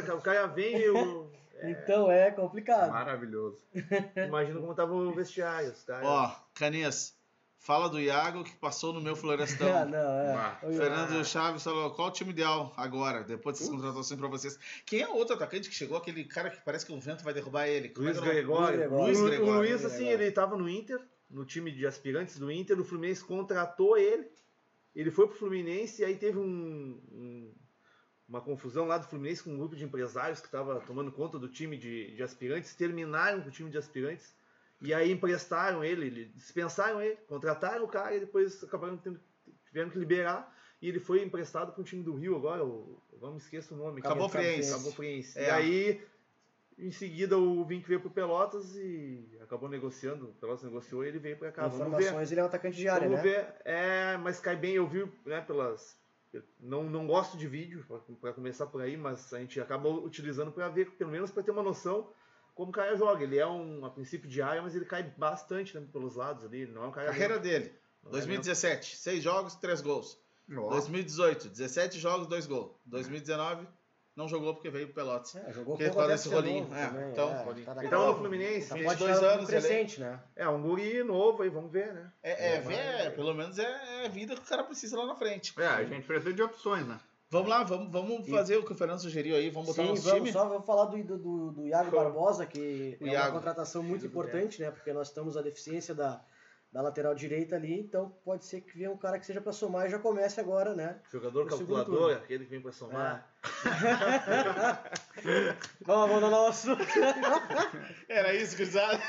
[0.09, 1.31] É, o cara vem e o.
[1.55, 1.71] É...
[1.71, 2.91] Então é complicado.
[2.91, 3.59] Maravilhoso.
[4.17, 5.73] Imagina como tava o vestiário.
[5.87, 6.01] Tá?
[6.03, 7.15] Ó, Canias,
[7.63, 9.69] Fala do Iago que passou no meu Florestão.
[9.77, 10.73] ah, não, é.
[10.73, 14.59] Fernando Chaves falou: qual o time ideal agora, depois dessas contratações pra vocês?
[14.87, 15.99] Quem é o outro atacante que chegou?
[15.99, 17.93] Aquele cara que parece que o vento vai derrubar ele.
[17.95, 18.91] Luiz é Gregório.
[18.91, 19.53] Luiz Gregório.
[19.53, 22.81] O Luiz, assim, ele tava no Inter, no time de aspirantes do Inter.
[22.81, 24.27] O Fluminense contratou ele.
[24.95, 27.55] Ele foi pro Fluminense e aí teve um, um,
[28.27, 31.47] uma confusão lá do Fluminense com um grupo de empresários que estava tomando conta do
[31.47, 32.75] time de, de aspirantes.
[32.75, 34.35] Terminaram com o time de aspirantes
[34.81, 39.21] e aí emprestaram ele, dispensaram ele, contrataram o cara e depois acabaram tendo,
[39.67, 40.57] tiveram que liberar.
[40.81, 43.75] E ele foi emprestado para o time do Rio agora, o, eu não me esqueço
[43.75, 44.01] o nome.
[44.01, 44.73] Cabo Friense.
[44.73, 45.39] Cabo Friense.
[45.39, 45.49] É.
[45.49, 46.03] E aí,
[46.79, 50.31] em seguida, o Vink veio para o Pelotas e acabou negociando.
[50.31, 51.67] O Pelotas negociou e ele veio para cá.
[51.67, 53.31] Informações, ele é um atacante de área, Vamos né?
[53.31, 53.55] ver.
[53.67, 55.99] É, mas cai bem, eu vi né, pelas...
[56.59, 57.85] Não, não gosto de vídeo,
[58.21, 61.51] para começar por aí, mas a gente acaba utilizando para ver, pelo menos para ter
[61.51, 62.09] uma noção
[62.55, 63.23] como o cara joga.
[63.25, 66.67] Ele é um, a princípio de área, mas ele cai bastante né, pelos lados ali.
[66.67, 70.19] Não é um cara Carreira dele, 2017, 6 jogos, 3 gols.
[70.49, 70.71] Nossa.
[70.71, 72.73] 2018, 17 jogos, 2 gols.
[72.87, 73.67] 2019,
[74.17, 75.37] não jogou porque veio pro Pelotas.
[75.37, 76.69] É, jogou porque por desse rolinho.
[76.75, 77.67] É, também, então, é, rolinho.
[77.67, 79.47] Tá então, no Fluminense, tá 22 anos.
[79.47, 80.21] Crescente, né?
[80.35, 82.13] É, um guri novo aí, vamos ver, né?
[82.23, 85.15] É, é, ver, é, pelo menos é, é vida que o cara precisa lá na
[85.15, 85.55] frente.
[85.59, 87.01] É, a gente precisa de opções, né?
[87.31, 90.03] Vamos lá, vamos, vamos fazer o que o Fernando sugeriu aí, vamos botar Sim, nosso
[90.03, 90.33] vamos, time.
[90.33, 93.29] Só vamos falar do, do, do Iago Barbosa, que o é Iago.
[93.29, 94.73] uma contratação muito importante, né?
[94.73, 96.21] Porque nós estamos a deficiência da,
[96.73, 99.87] da lateral direita ali, então pode ser que venha um cara que seja para somar
[99.87, 101.01] e já comece agora, né?
[101.11, 103.29] Jogador calculador, aquele que vem para somar.
[103.37, 103.41] É.
[105.85, 106.85] Vamos abandonar o assunto.
[108.09, 109.01] Era isso, gurizada.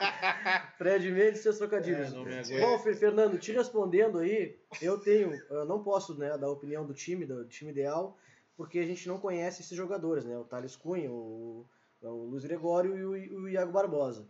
[0.78, 2.10] Fred Mendes e seus trocadilhos.
[2.50, 6.86] É, Bom, Fernando, te respondendo aí, eu tenho, eu não posso né, dar a opinião
[6.86, 8.16] do time, do time ideal,
[8.56, 10.38] porque a gente não conhece esses jogadores, né?
[10.38, 11.66] O Thales Cunha, o,
[12.00, 14.26] o Luiz Gregório e o, o Iago Barbosa.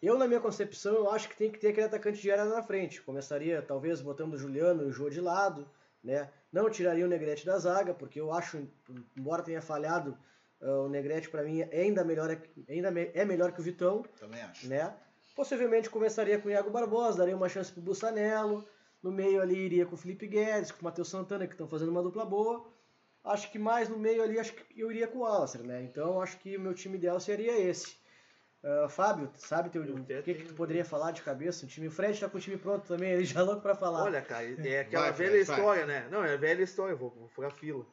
[0.00, 2.62] Eu, na minha concepção, eu acho que tem que ter aquele atacante de área na
[2.62, 3.02] frente.
[3.02, 5.68] Começaria, talvez, botando o Juliano e o Jô de lado,
[6.02, 6.30] né?
[6.52, 8.66] Não tiraria o Negrete da zaga, porque eu acho,
[9.16, 10.16] embora tenha falhado,
[10.60, 12.30] uh, o Negrete para mim é ainda melhor,
[12.68, 14.04] ainda é melhor que o Vitão.
[14.18, 14.68] Também acho.
[14.68, 14.94] Né?
[15.34, 18.64] Possivelmente começaria com o Iago Barbosa, daria uma chance pro Bussanello.
[19.02, 21.90] No meio ali iria com o Felipe Guedes, com o Matheus Santana, que estão fazendo
[21.90, 22.66] uma dupla boa.
[23.24, 25.82] Acho que mais no meio ali, acho que eu iria com o Alacer, né?
[25.82, 27.97] Então acho que o meu time ideal seria esse.
[28.62, 31.64] Uh, Fábio, sabe teu, o que, que tu poderia falar de cabeça?
[31.64, 34.02] O time, Fred tá com o time pronto também, ele já é louco pra falar.
[34.02, 36.00] Olha, cara, é aquela vai, velha vai, história, vai.
[36.00, 36.08] né?
[36.10, 37.86] Não, é velha história, vou, vou furar fila.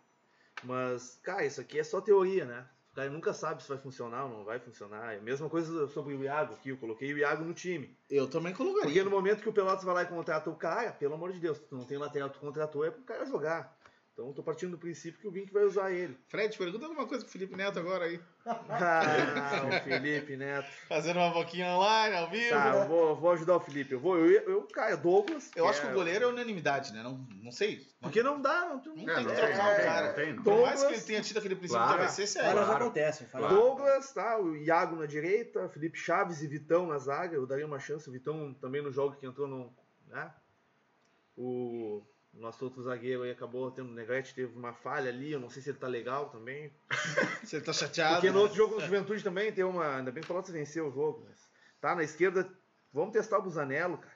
[0.63, 2.65] Mas, cara, isso aqui é só teoria, né?
[2.91, 5.13] O cara nunca sabe se vai funcionar ou não vai funcionar.
[5.13, 6.69] É a mesma coisa sobre o Iago aqui.
[6.69, 7.95] Eu coloquei o Iago no time.
[8.09, 8.85] Eu também colocaria.
[8.85, 11.39] Porque no momento que o Pelotas vai lá e contrata o cara, pelo amor de
[11.39, 13.77] Deus, tu não tem lateral, tu contratou, é pro cara jogar.
[14.15, 16.17] Então eu tô partindo do princípio que o Vink vai usar ele.
[16.29, 18.17] Fred, pergunta alguma coisa pro Felipe Neto agora aí.
[18.47, 20.69] Ah, o Felipe Neto.
[20.87, 22.49] Fazendo uma boquinha online, ao vivo.
[22.51, 23.91] Tá, eu vou, vou ajudar o Felipe.
[23.93, 25.51] Eu vou, eu, eu cara, Douglas.
[25.53, 27.03] Eu acho que o goleiro é unanimidade, né?
[27.03, 27.85] Não, não sei.
[27.99, 30.07] Porque não dá, não, Não não tem É, que trocar o cara.
[30.07, 30.43] não tem, não.
[30.43, 32.05] Por mais Douglas- que ele tenha tido aquele princípio Claro.
[32.05, 32.49] de sério.
[32.51, 32.83] Falhas Claro.
[32.85, 33.27] acontecem.
[33.27, 33.61] falhas Claro.
[33.63, 34.39] Douglas, tá?
[34.39, 37.35] O Iago na direita, Felipe Chaves e Vitão na zaga.
[37.35, 38.07] Eu daria uma chance.
[38.07, 39.73] O Vitão também no jogo que entrou no.
[40.07, 40.31] Né?
[41.35, 42.01] O
[42.41, 43.89] nosso outro zagueiro aí acabou tendo.
[43.89, 45.31] O Negrete teve uma falha ali.
[45.31, 46.71] Eu não sei se ele tá legal também.
[47.43, 48.15] Você tá chateado.
[48.15, 48.41] Porque no né?
[48.41, 49.97] outro jogo, no Juventude também tem uma.
[49.97, 51.25] Ainda bem que o Pelotas venceu o jogo.
[51.29, 51.47] Mas,
[51.79, 52.49] tá, na esquerda,
[52.93, 54.15] vamos testar o Busanello, cara.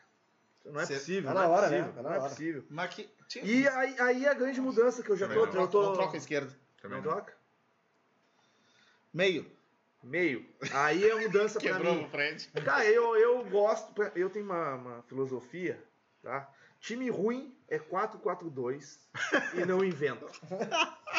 [0.65, 1.81] Não é Cê- possível, Tá não na é hora, né?
[1.83, 2.29] Tá na não é hora.
[2.29, 2.63] possível.
[2.69, 3.09] Mas que...
[3.43, 5.45] E aí, aí a grande mudança que eu já Também tô.
[5.47, 6.47] não eu Não tô troca, não troca a esquerda.
[6.51, 7.11] não Também não.
[7.11, 7.33] troca?
[9.13, 9.49] Meio.
[10.03, 10.45] Meio.
[10.73, 12.05] Aí é mudança pra Quebrou mim.
[12.05, 12.47] o Fred.
[12.63, 15.81] Cara, eu, eu gosto, eu tenho uma, uma filosofia,
[16.21, 16.49] tá?
[16.81, 18.97] Time ruim é 4-4-2
[19.53, 20.25] e não inventa.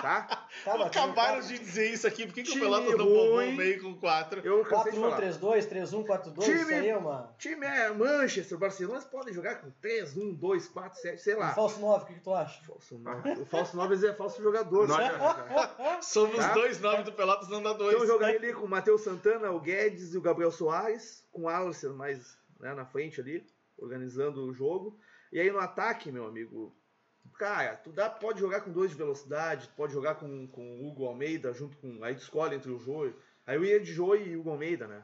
[0.00, 0.46] Tá?
[0.64, 2.24] Tá, Acabaram de dizer isso aqui.
[2.26, 3.52] Por que, que o Time Pelotas não bombou ruim.
[3.52, 4.40] o meio com 4?
[4.40, 5.20] Eu cansei de 4-1, falar.
[5.20, 7.34] 3-2, 3-1, 4-2, isso Time- aí é uma.
[7.38, 11.50] Time é Manchester, Barcelona, eles podem jogar com 3, 1, 2, 4, 7, sei lá.
[11.50, 12.62] Um falso 9, o que, que tu acha?
[12.64, 13.30] Falso nove.
[13.32, 14.88] O falso 9 é falso jogador.
[16.00, 16.54] Somos Tá?
[16.54, 17.92] dois nomes do Pelotas, não dá dois.
[17.94, 21.42] Então eu jogaria ali com o Matheus Santana, o Guedes e o Gabriel Soares, com
[21.42, 23.44] o Alisson mais né, na frente ali,
[23.76, 24.98] organizando o jogo.
[25.32, 26.74] E aí no ataque, meu amigo,
[27.38, 31.06] cara, tu dá, pode jogar com dois de velocidade, pode jogar com, com o Hugo
[31.06, 32.02] Almeida junto com.
[32.02, 33.12] Aí tu escolhe entre o Jô.
[33.46, 35.02] Aí eu ia de Jô e Hugo Almeida, né?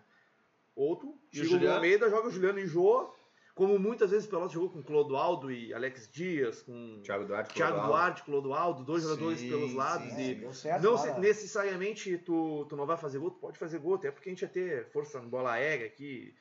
[0.75, 1.69] Outro, tira o Hugo?
[1.69, 3.11] Almeida, joga o Juliano e Jô.
[3.55, 7.55] Como muitas vezes o Pelotas jogou com Clodoaldo e Alex Dias, com Thiago Duarte.
[7.55, 7.99] Thiago Clodoaldo.
[7.99, 10.13] Duarte, Clodoaldo, dois Sim, jogadores pelos lados.
[10.13, 10.83] sim, e deu certo.
[10.83, 14.33] não necessariamente tu, tu não vai fazer gol, tu pode fazer gol, até porque a
[14.33, 16.35] gente ia ter força em bola aérea aqui.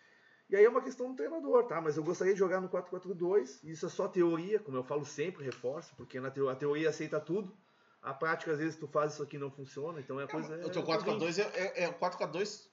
[0.49, 1.81] E aí é uma questão do treinador, tá?
[1.81, 5.43] Mas eu gostaria de jogar no 4-4-2, isso é só teoria, como eu falo sempre,
[5.43, 7.55] reforço, porque na teo- a teoria aceita tudo.
[8.01, 10.55] A prática, às vezes, tu faz isso aqui e não funciona, então é coisa.
[10.63, 12.67] O teu 4x2 é, é, é o 4x2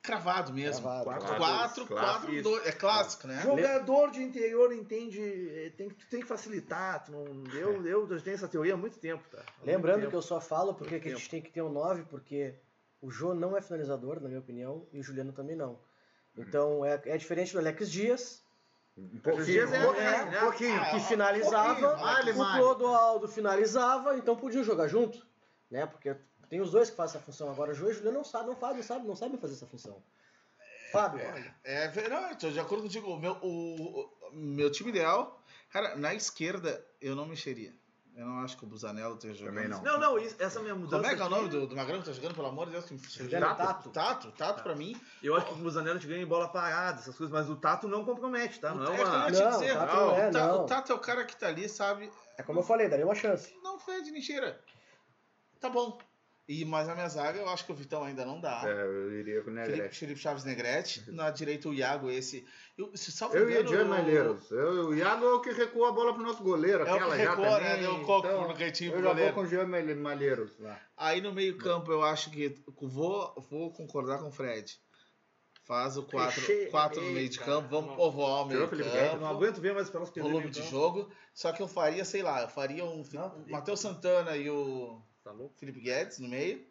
[0.00, 0.82] cravado mesmo.
[0.82, 1.04] Cravado.
[1.04, 1.86] 4, 4, Clássico.
[1.94, 2.66] 4, 2.
[2.66, 3.42] É clássico, né?
[3.42, 7.04] Jogador de interior entende, tem, tu tem que facilitar.
[7.04, 9.42] Tu não, eu, eu tenho essa teoria há muito tempo, tá?
[9.60, 10.10] Há Lembrando tempo.
[10.10, 12.54] que eu só falo porque a gente tem que ter um 9, porque
[13.00, 15.78] o Jô não é finalizador, na minha opinião, e o Juliano também não.
[16.36, 18.42] Então é, é diferente do Alex Dias,
[18.96, 19.74] Um pouquinho.
[19.74, 20.38] é- é, né?
[20.38, 22.58] um pouquinho, Ah, que um finalizava, pouquinho, vale o.
[22.58, 25.26] Clodoaldo finalizava, então podiam jogar junto,
[25.70, 25.86] né?
[25.86, 26.14] Porque
[26.48, 27.72] tem os dois que fazem essa função agora.
[27.72, 29.66] O Jô e o Juliano não sabem, não fazem, não sabem, não sabem fazer essa
[29.66, 30.02] função.
[30.92, 31.20] Fábio,
[31.64, 33.10] É, ver- não, eu tô de acordo contigo.
[33.10, 37.74] O meu, o, o meu time ideal, cara, na esquerda eu não mexeria.
[38.16, 39.54] Eu não acho que o Busanello esteja jogando.
[39.54, 39.82] Também não.
[39.82, 40.96] Não, não, isso- essa minha mudança.
[40.96, 42.72] Como é que é o nome do, do Magrão que tá jogando, pelo amor de
[42.72, 42.86] Deus?
[42.86, 43.90] Que me Juliano Tato.
[43.90, 44.98] Tato, Tato pra mim.
[45.22, 47.86] Eu acho que o Busanello te ganha em bola parada, essas coisas, mas o Tato
[47.86, 48.74] não compromete, tá?
[48.74, 49.30] Não é É uma.
[49.30, 50.62] te Não, dizer, Tato não é, o, não.
[50.62, 52.10] o Tato é o cara que tá ali, sabe?
[52.38, 53.54] é como eu falei, daria uma chance.
[53.62, 54.58] Não fede nem cheira.
[55.60, 55.98] Tá bom.
[56.48, 58.62] E, mas na minha zaga eu acho que o Vitão ainda não dá.
[58.64, 59.98] É, eu iria com o Felipe, Negrete.
[59.98, 61.10] Felipe Chaves Negrete.
[61.10, 62.46] Na direita o Iago, esse.
[62.78, 64.48] Eu, se salvo Eu ia de o- Malheiros.
[64.52, 66.80] Eu, o Iago é o que recua a bola pro nosso goleiro.
[66.80, 67.68] É o que aquela já recua, né?
[67.70, 67.80] também.
[67.82, 69.34] Deu um coco então, no cantinho Eu pro já goleiro.
[69.34, 70.80] vou com o Jean Mal- Malheiros lá.
[70.96, 74.78] Aí no meio-campo eu acho que vou, vou concordar com o Fred.
[75.64, 76.66] Faz o 4 Fechei.
[76.66, 79.34] quatro no meio de campo, vamos povoar o meio o Felipe Eu Guedes, não campo,
[79.34, 80.70] aguento ver mais pelas volume meio de campo.
[80.70, 81.10] jogo.
[81.34, 85.02] Só que eu faria, sei lá, eu faria um Não, o Matheus Santana e o
[85.26, 85.56] Tá louco?
[85.58, 86.64] Felipe Guedes no meio.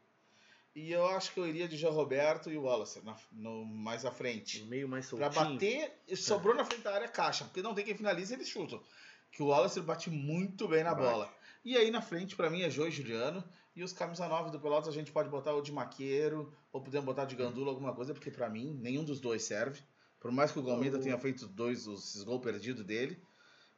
[0.74, 4.06] E eu acho que eu iria de João Roberto e o Wallace na- no, mais
[4.06, 4.62] à frente.
[4.62, 5.54] No meio mais Pra soltinho.
[5.56, 8.82] bater, sobrou na frente da área caixa, porque não tem quem finaliza, eles chutam.
[9.30, 11.06] Que o Wallace bate muito bem na Bate.
[11.06, 11.34] bola.
[11.65, 13.44] E aí na frente, pra mim, é Jô e Juliano.
[13.76, 17.06] E os camisa 9 do Pelotas a gente pode botar o de Maqueiro, ou podemos
[17.06, 19.82] botar de Gandula, alguma coisa, porque pra mim, nenhum dos dois serve.
[20.18, 23.22] Por mais que o O- tenha feito dois, os esses gols perdidos dele,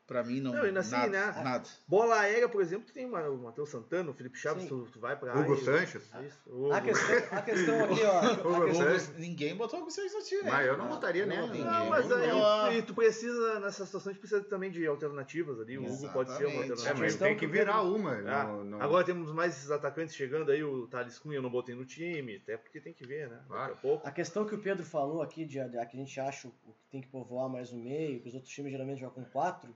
[0.07, 0.53] pra mim não.
[0.53, 1.41] Não, assim, nada, né?
[1.43, 1.69] nada.
[1.87, 5.15] Bola aérea, por exemplo, tu tem o Matheus Santana, o Felipe Chaves, tu, tu vai
[5.17, 5.63] pra Hugo área.
[5.63, 6.09] Sanches.
[6.25, 6.71] Isso, Hugo.
[6.71, 8.19] A questão, a questão aqui, ó.
[8.19, 9.17] a Hugo questão- Sanches.
[9.17, 10.43] Ninguém botou o Vicente no time.
[10.49, 11.47] Mas eu não Não, botaria não, nem.
[11.47, 11.65] ninguém.
[11.65, 12.73] Não, mas aí Não.
[12.73, 15.77] e tu precisa, nessa situação, a gente precisa também de alternativas ali.
[15.77, 16.69] O Hugo pode ser uma Exatamente.
[16.69, 16.99] É, alternativa.
[16.99, 18.13] mas tem que virar uma.
[18.13, 21.49] Ah, não- não- Agora temos mais esses atacantes chegando aí, o Thales Cunha eu não
[21.49, 23.41] botei no time, até porque tem que ver, né?
[23.47, 23.61] Claro.
[23.73, 24.07] Daqui a pouco.
[24.07, 26.89] A questão que o Pedro falou aqui, de, de- que a gente acha o que
[26.91, 29.75] tem que povoar mais o meio, que os outros times geralmente jogam com quatro,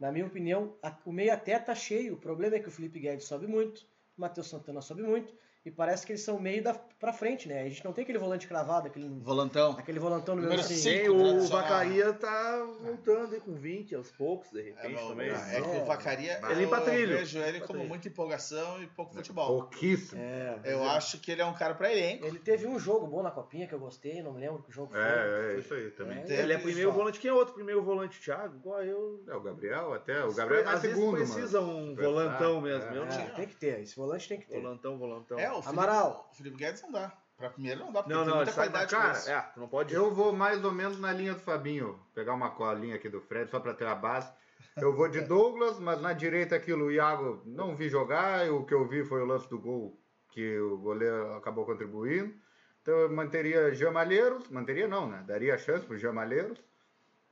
[0.00, 2.14] na minha opinião, a- o meio até tá cheio.
[2.14, 3.80] O problema é que o Felipe Guedes sobe muito,
[4.16, 7.60] o Matheus Santana sobe muito, e parece que eles são meio da, pra frente, né?
[7.62, 9.72] A gente não tem aquele volante cravado, aquele, Volantão.
[9.72, 10.80] aquele volantão número Número 5.
[10.80, 11.04] cinco.
[11.04, 11.48] Sim, o.
[11.48, 15.28] Vacaria tá voltando aí com 20 aos poucos, de É, repente mas o- também.
[15.30, 17.16] é que o Vacaria, Ele eu trilho.
[17.18, 19.46] vejo ele como muita empolgação e pouco futebol.
[19.48, 20.20] Pouquíssimo.
[20.20, 22.26] É, Eu acho que ele é um cara pra elenco.
[22.26, 24.92] ele teve um jogo bom na copinha que eu gostei, não me lembro que jogo
[24.92, 25.00] foi.
[25.00, 26.24] É, é isso aí também.
[26.26, 26.40] É.
[26.40, 27.20] Ele é primeiro volante.
[27.20, 28.56] Quem é outro primeiro volante, Thiago?
[28.56, 29.22] Igual eu.
[29.28, 30.24] É, o Gabriel até.
[30.24, 31.78] O Gabriel é mais Às vezes segundo, precisa mano.
[31.78, 32.84] um É, volantão mesmo.
[32.88, 32.94] é.
[32.94, 34.54] Não É, tem que ter, esse volante tem que ter.
[34.60, 35.38] Volantão, volantão.
[35.38, 36.28] É, o Felipe, Amaral.
[36.32, 37.12] o Felipe Guedes não dá.
[37.36, 39.18] Pra primeiro não dá, porque Não, tem não, muita qualidade cara.
[39.30, 39.94] É, tu não pode.
[39.94, 41.98] Eu vou mais ou menos na linha do Fabinho.
[42.14, 44.30] Pegar uma colinha aqui do Fred, só pra ter a base.
[44.76, 48.46] Eu vou de Douglas, mas na direita aquilo, o Iago não vi jogar.
[48.46, 52.34] e O que eu vi foi o lance do gol que o goleiro acabou contribuindo.
[52.82, 54.48] Então eu manteria Jean Malheiros.
[54.50, 55.24] Manteria não, né?
[55.26, 56.58] Daria chance pro Jean Malheiros.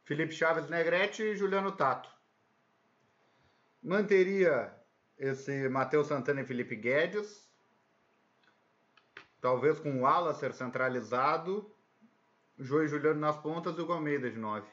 [0.05, 2.09] Felipe Chaves Negrete e Juliano Tato.
[3.83, 4.73] Manteria
[5.19, 7.48] esse Matheus Santana e Felipe Guedes.
[9.41, 11.71] Talvez com o ala ser centralizado.
[12.59, 14.67] João e Juliano nas pontas e o Almeida de 9.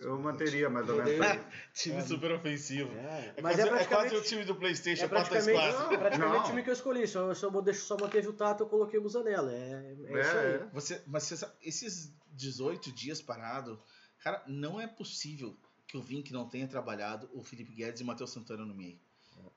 [0.00, 1.44] Eu manteria mais ou menos isso aí.
[1.72, 2.92] Time super ofensivo.
[2.96, 5.74] É, É, mas quase, é é quase praticamente, o time do Playstation é 4 praticamente,
[5.74, 5.94] quase.
[5.94, 6.44] é praticamente Não.
[6.44, 7.06] o time que eu escolhi.
[7.06, 9.50] Só, só, só, deixo, só manteve o Tato eu coloquei o Musanella.
[9.52, 10.54] É, é, isso aí.
[10.54, 13.80] É, Você, mas você sabe, esses 18 dias parado,
[14.22, 18.06] cara, não é possível que o Vink não tenha trabalhado o Felipe Guedes e o
[18.06, 18.98] Matheus Santana no meio.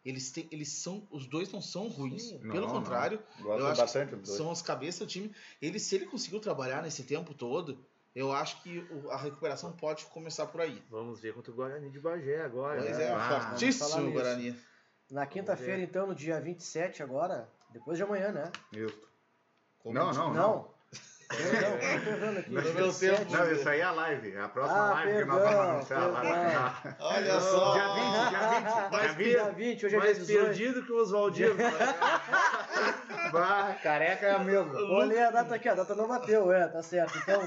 [0.06, 1.08] Eles, têm, eles são.
[1.12, 2.24] Os dois não são ruins.
[2.30, 2.40] Sim.
[2.40, 5.34] Pelo Não, contrário, Gosto eu acho bastante que são as cabeças do time.
[5.62, 7.78] Ele, se ele conseguiu trabalhar nesse tempo todo,
[8.16, 10.82] eu acho que o- a recuperação pode começar por aí.
[10.90, 12.82] Vamos ver contra o Guarani de Bagé agora.
[12.82, 13.04] Pois né?
[13.06, 14.12] é, Ah, fortíssimo o.
[14.14, 14.56] Guarani.
[15.12, 18.52] Na quinta-feira, então, no dia 27 agora, depois de amanhã, né?
[18.72, 19.10] Isso.
[19.80, 20.74] Como Não, de- não, Não.
[21.32, 22.50] Não, eu tô vendo aqui.
[22.50, 23.18] 27.
[23.20, 23.32] tempo.
[23.32, 24.32] Não, isso aí é a live.
[24.36, 26.22] É a próxima Ah, live que nós perdão, vamos anunciar lá.
[26.22, 26.96] perdão.
[27.08, 27.74] Olha só.
[27.74, 28.92] Dia 20, dia 20.
[28.92, 29.56] Mais Dia dia 20.
[29.56, 30.46] 20, hoje é dia Mais 18.
[30.46, 31.56] perdido que o Oswaldinho.
[33.84, 34.76] Careca é amigo.
[34.94, 37.18] Olhei a data aqui, a data não bateu, é, tá certo.
[37.20, 37.42] Então,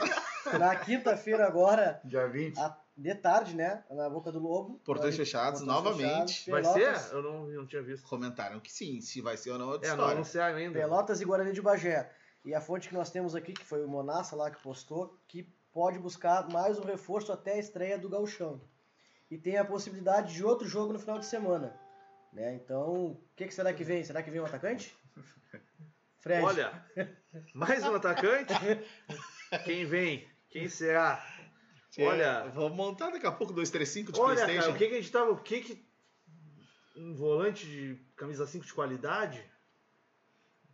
[0.58, 2.58] na quinta-feira agora, Dia 20.
[2.58, 3.82] a- de tarde, né?
[3.90, 4.78] Na Boca do Lobo.
[4.84, 6.48] Portões fechados, portões novamente.
[6.50, 7.14] Vai Pelotas, ser?
[7.16, 8.06] Eu não, não tinha visto.
[8.06, 10.14] Comentaram que sim, se vai ser ou não é outra É, não história.
[10.16, 10.78] anunciaram ainda.
[10.78, 12.10] Pelotas e Guarani de Bagé.
[12.44, 15.44] E a fonte que nós temos aqui, que foi o Monassa lá que postou, que
[15.72, 18.60] pode buscar mais um reforço até a estreia do Gauchão.
[19.30, 21.78] E tem a possibilidade de outro jogo no final de semana.
[22.32, 22.54] Né?
[22.54, 24.02] Então, o que, que será que vem?
[24.02, 24.94] Será que vem um atacante?
[26.18, 26.44] Fred.
[26.44, 26.86] Olha,
[27.54, 28.54] mais um atacante.
[29.64, 30.28] Quem vem?
[30.48, 31.24] Quem será?
[31.98, 34.60] É, Olha, Vamos montar daqui a pouco 235 de olha, Playstation.
[34.60, 35.30] cara, o que, que a gente tava.
[35.30, 35.92] O que que.
[36.96, 39.44] Um volante de camisa 5 de qualidade?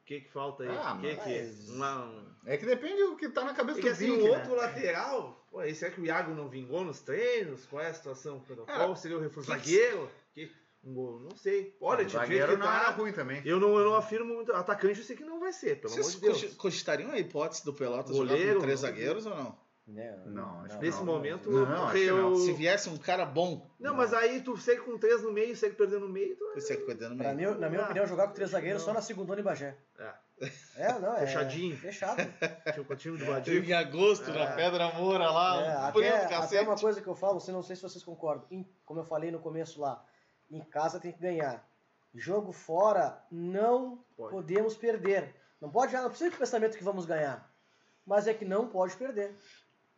[0.09, 0.71] O que que falta aí?
[0.71, 1.19] Ah, o que que.
[1.43, 2.25] mas- Uma, um...
[2.47, 4.39] É que depende do que tá na cabeça É que do assim, Vink, o né?
[4.39, 5.47] outro lateral.
[5.51, 7.67] Pô, aí será que o Iago não vingou nos treinos?
[7.67, 8.41] Qual é a situação?
[8.41, 9.51] Cara, Qual seria o reforço?
[9.51, 10.11] que- Zagueiro?
[10.33, 10.51] Que,
[10.83, 11.77] um gol, não sei.
[11.79, 12.91] Olha, o de jeito zagueiro que não era tá.
[12.93, 13.43] ruim também.
[13.45, 14.51] Eu não, eu não afirmo muito.
[14.55, 16.41] Atacante eu sei que não vai ser, pelo amor Vocês de Deus.
[16.43, 18.89] cogi- cogitariam a hipótese do Pelotas jogar Goleiro, com três não.
[18.89, 19.59] zagueiros ou não?
[19.91, 20.23] Né?
[20.27, 21.07] Não, acho que Nesse não.
[21.07, 22.17] momento, Não, acho que eu.
[22.31, 22.37] não.
[22.37, 25.77] Se viesse um cara bom, Não, mas aí tu segue com três no meio, segue
[25.77, 26.37] perdendo no meio.
[26.37, 26.45] Tu...
[26.61, 27.53] você que cuidando Pra meio.
[27.55, 28.89] mim, na minha Ah, opinião, jogar com três zagueiros não.
[28.89, 29.79] só na segunda em Bagé.
[29.99, 30.13] É,
[30.77, 31.21] É, não, é.
[31.27, 31.75] Fechadinho.
[31.79, 32.19] Fechado.
[32.75, 33.65] tinha o time do Vadir.
[33.67, 34.57] Em agosto, na É.
[34.57, 37.75] Pedra Moura lá, É, um até, até uma coisa que eu falo, você não sei
[37.75, 38.47] se vocês concordam.
[38.51, 40.05] Em- como eu falei no começo lá,
[40.51, 41.67] em casa tem que ganhar.
[42.15, 44.33] Jogo fora, não Pode.
[44.33, 45.35] podemos perder.
[45.61, 47.51] Não pode, não precisa de pensamento que vamos ganhar.
[48.07, 49.35] Mas é que não pode perder.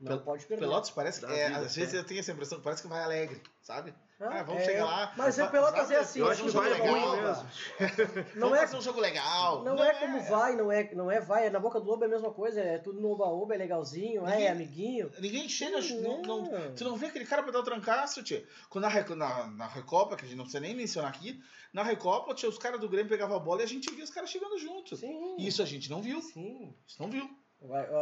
[0.01, 0.65] Não Pel- pode perder.
[0.65, 1.27] Pelotas parece que.
[1.27, 1.99] É, vida, às vezes é.
[1.99, 3.93] eu tenho essa impressão parece que vai alegre, sabe?
[4.19, 5.13] Ah, Ah, vamos é, chegar lá.
[5.17, 6.19] Mas o vai- Pelotas vai- é assim.
[6.21, 7.49] Eu vai acho que um vai legal, ruim mesmo.
[8.37, 9.65] Não Vamos é, fazer um jogo legal.
[9.65, 11.47] não, é como vai, não é, não é vai.
[11.47, 12.61] É na boca do lobo é a mesma coisa.
[12.61, 15.11] É tudo no oba-oba, é legalzinho, Ninguém- é amiguinho.
[15.19, 15.81] Ninguém chega.
[16.03, 16.75] Não, não, Não.
[16.75, 18.47] tu não vê aquele cara pra dar o trancaço, tio.
[18.69, 22.35] Quando na, na, na Recopa, que a gente não precisa nem mencionar aqui, na Recopa,
[22.35, 24.59] tio, os caras do Grêmio pegavam a bola e a gente via os caras chegando
[24.59, 24.97] junto.
[24.97, 25.37] Sim.
[25.39, 26.21] E isso a gente não viu.
[26.21, 26.75] Sim.
[26.87, 27.29] Isso não viu.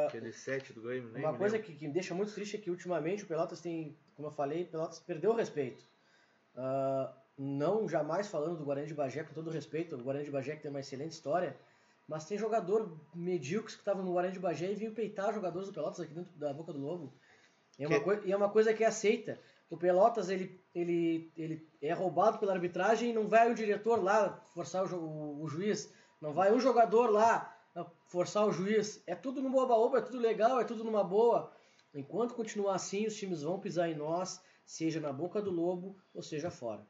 [0.06, 1.70] Aquele 7 do Grêmio, nem Uma coisa lembro.
[1.72, 4.62] que, que me deixa muito triste é que ultimamente o Pelotas tem, como eu falei,
[4.62, 5.84] o Pelotas perdeu o respeito.
[6.56, 10.56] Ah, não jamais falando do Guarani de Bagé, com todo respeito, o Guarani de Bagé
[10.56, 11.56] que tem uma excelente história,
[12.06, 15.74] mas tem jogador medíocres que estavam no Guarani de Bagé e vinham peitar jogadores do
[15.74, 17.12] Pelotas aqui dentro da boca do lobo.
[17.78, 19.38] E é uma, Que- e é uma coisa que é aceita.
[19.70, 24.40] O Pelotas ele, ele, ele é roubado pela arbitragem e não vai o diretor lá
[24.54, 27.54] forçar o, o- o juiz, não vai um jogador lá
[28.06, 29.02] forçar o juiz.
[29.06, 31.52] É tudo no boba-oba, é tudo legal, é tudo numa boa.
[31.94, 36.22] Enquanto continuar assim, os times vão pisar em nós, seja na boca do lobo ou
[36.22, 36.86] seja fora.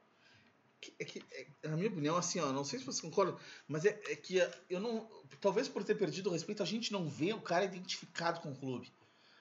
[0.99, 3.37] É que, é, na minha opinião, assim, ó, não sei se você concorda,
[3.67, 5.09] mas é, é que é, eu não.
[5.41, 8.57] Talvez por ter perdido o respeito, a gente não vê o cara identificado com o
[8.57, 8.93] clube.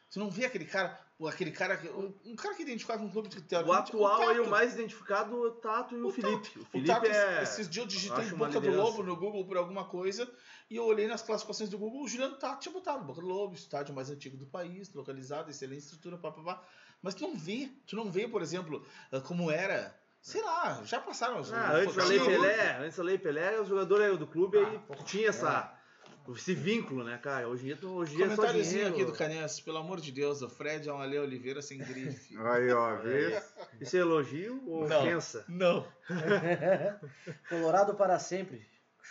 [0.10, 3.30] Tu não vê aquele cara, aquele cara, um, um cara que identificava com o clube
[3.30, 4.50] que O teoricamente- atual aí, o Tato.
[4.52, 6.60] mais identificado é o Tato e o, O Felipe.
[6.60, 7.44] O O Felipe Tato, é.
[7.44, 8.70] esses dias eu digitei uma Boca do.
[8.76, 10.30] Lobo no Google por alguma coisa
[10.70, 13.56] e eu olhei nas classificações do Google, o Juliano Tato tinha botado Boca do Lobo,
[13.56, 16.62] estádio mais antigo do país, localizado, excelente estrutura, papapá.
[17.02, 21.00] Mas tu não vê, tu não vê, por exemplo, ah, como era, sei lá, já
[21.00, 24.28] passaram os Ah, antes da Lei Pelé, antes da Lei Pelé, os jogadores aí do
[24.28, 25.72] clube aí tinha essa,
[26.36, 27.48] esse vínculo, né, cara?
[27.48, 28.96] Hoje em dia, tu- hoje em dia é só Comentáriozinho dinheiro.
[28.96, 32.36] aqui do Canense, pelo amor de Deus, o Fred é um Ale Oliveira sem grife.
[32.40, 33.42] Aí, ó, vê?
[33.80, 35.00] Isso é elogio ou Não.
[35.02, 35.46] ofensa?
[35.48, 35.88] Não.
[37.50, 38.66] Colorado para sempre.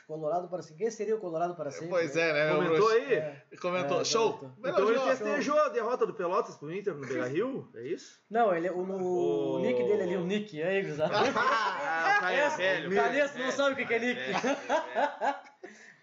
[0.07, 0.77] Colorado para sempre.
[0.85, 1.89] Quem seria o Colorado para sempre?
[1.89, 2.29] Pois né?
[2.29, 2.45] é, né?
[2.47, 2.95] meu Comentou bruxo?
[2.95, 3.15] aí?
[3.15, 3.43] É.
[3.61, 4.01] Comentou.
[4.01, 4.53] É, Show!
[4.59, 7.69] Então ele festejou a derrota do Pelotas pro Inter no Beira Rio?
[7.75, 8.21] É isso?
[8.31, 10.63] Não, ele, o, o O- nick dele ali, o nick.
[10.63, 11.13] Aí, Gustavo.
[11.37, 12.91] Ah, o cara é velho.
[12.91, 14.21] o Calixto não sabe o que que é nick.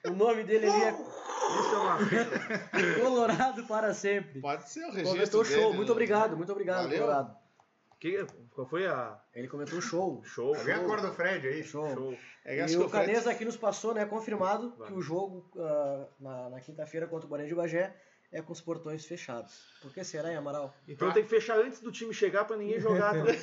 [0.06, 4.42] O nome dele ali Isso é uma Colorado para sempre.
[4.42, 5.70] Pode ser o registro Comentou dele, show.
[5.72, 5.76] né?
[5.78, 7.00] Muito obrigado, muito obrigado, Valeu.
[7.00, 7.38] Colorado.
[8.00, 9.18] Que, qual foi a.
[9.34, 10.22] Ele comentou show.
[10.26, 10.54] Show.
[10.56, 11.64] Vê a cor do Fred aí.
[11.64, 11.90] Show.
[11.94, 12.18] Show.
[12.44, 14.88] É, E o Fred- Canesa aqui nos passou, né, confirmado Vai.
[14.90, 17.96] que o jogo ah, na, na quinta-feira contra o Guarani de Bagé
[18.34, 19.54] é com os portões fechados.
[19.82, 20.74] Por que será, hein, Amaral?
[20.88, 23.40] Então tem que fechar antes do time chegar pra ninguém jogar também.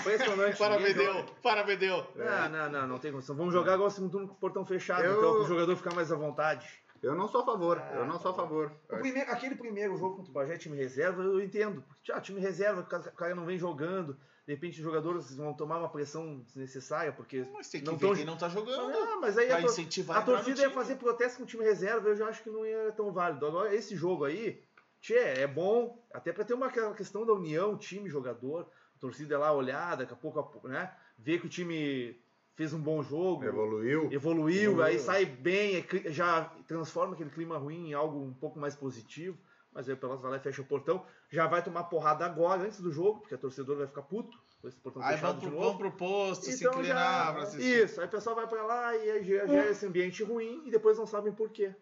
[0.00, 0.58] Impressionante.
[0.58, 2.06] Para Bedeu, para Bedeu.
[2.14, 3.36] Não, não, não, não tem condição.
[3.36, 5.94] Vamos jogar agora o segundo turno com o portão fechado, Eu- então o jogador ficar
[5.94, 6.66] mais à vontade.
[7.02, 7.80] Eu não sou a favor.
[7.94, 8.72] Eu não sou a favor.
[8.90, 11.82] O primeiro- aquele primeiro jogo contra o Bagé, time reserva, eu entendo.
[11.82, 14.18] Porque, ah, time reserva, o cara não vem jogando.
[14.46, 17.44] De repente os jogadores vão tomar uma pressão desnecessária, porque.
[17.52, 18.96] Mas tem que Não ver tão- quem não tá jogando.
[18.96, 22.16] Ah, mas aí Pra a, a torcida ia fazer protesto com o time reserva, eu
[22.16, 23.44] já acho que não ia tão válido.
[23.44, 24.62] Agora, esse jogo aí,
[25.00, 29.34] tchê, é bom, até pra ter uma aquela questão da união, time, jogador, a torcida
[29.34, 30.94] é lá olhar, daqui a pouco, a pouco, né?
[31.18, 32.16] Ver que o time
[32.54, 34.08] fez um bom jogo, Evoluiu.
[34.12, 34.82] evoluiu, Evoluiu.
[34.84, 39.36] aí sai bem, é já transforma aquele clima ruim em algo um pouco mais positivo.
[39.72, 41.04] Mas aí o Pelotas vai lá e fecha o portão.
[41.30, 44.68] Já vai tomar porrada agora, antes do jogo, porque a torcedora vai ficar puto com
[44.68, 45.68] esse portão Aí fechado vão de pro, novo.
[45.68, 47.84] vão pro posto, se Então inclinar já, pra assistir.
[47.84, 50.70] isso, aí o pessoal vai pra lá e aí gera, gera esse ambiente ruim e
[50.70, 51.74] depois não sabem por quê.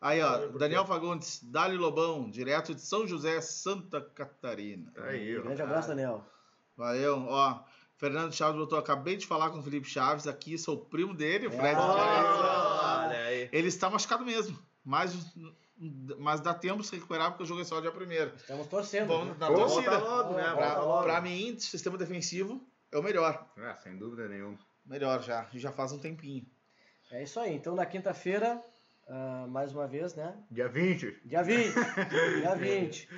[0.00, 4.92] Aí, ó, Daniel Fagundes, Dali Lobão, direto de São José, Santa Catarina.
[4.96, 5.42] Aí, ó.
[5.42, 6.24] Grande abraço, Daniel.
[6.76, 7.60] Valeu, ó.
[7.96, 11.50] Fernando Chaves botou, acabei de falar com o Felipe Chaves aqui, sou primo dele, o
[11.52, 11.76] Fred.
[11.78, 13.04] Ah.
[13.06, 13.48] Olha aí.
[13.52, 15.14] Ele está machucado mesmo, mas,
[16.18, 18.32] mas dá tempo de se recuperar porque o jogo é só dia primeiro.
[18.36, 19.08] Estamos torcendo.
[19.08, 19.98] Vamos na Pô, torcida.
[19.98, 20.42] Logo, né?
[20.44, 21.02] Pra- Volta Pra, logo.
[21.02, 22.60] pra mim, sistema defensivo
[22.90, 23.46] é o melhor.
[23.56, 24.58] Ah, sem dúvida nenhuma.
[24.86, 26.44] Melhor já, já faz um tempinho.
[27.10, 27.54] É isso aí.
[27.54, 28.60] Então, na quinta-feira,
[29.08, 30.34] ah, mais uma vez, né?
[30.50, 31.20] Dia 20.
[31.24, 31.74] Dia 20.
[32.40, 33.08] dia 20.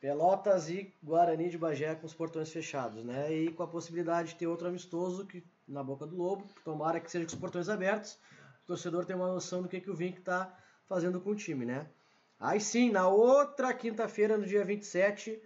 [0.00, 3.30] Pelotas e Guarani de Bagé com os portões fechados, né?
[3.32, 6.48] E com a possibilidade de ter outro amistoso que, na Boca do Lobo.
[6.64, 8.18] Tomara que seja com os portões abertos.
[8.64, 10.56] O torcedor tem uma noção do que, que o Vink está
[10.88, 11.86] fazendo com o time, né?
[12.40, 15.40] Aí sim, na outra quinta-feira, no dia 27,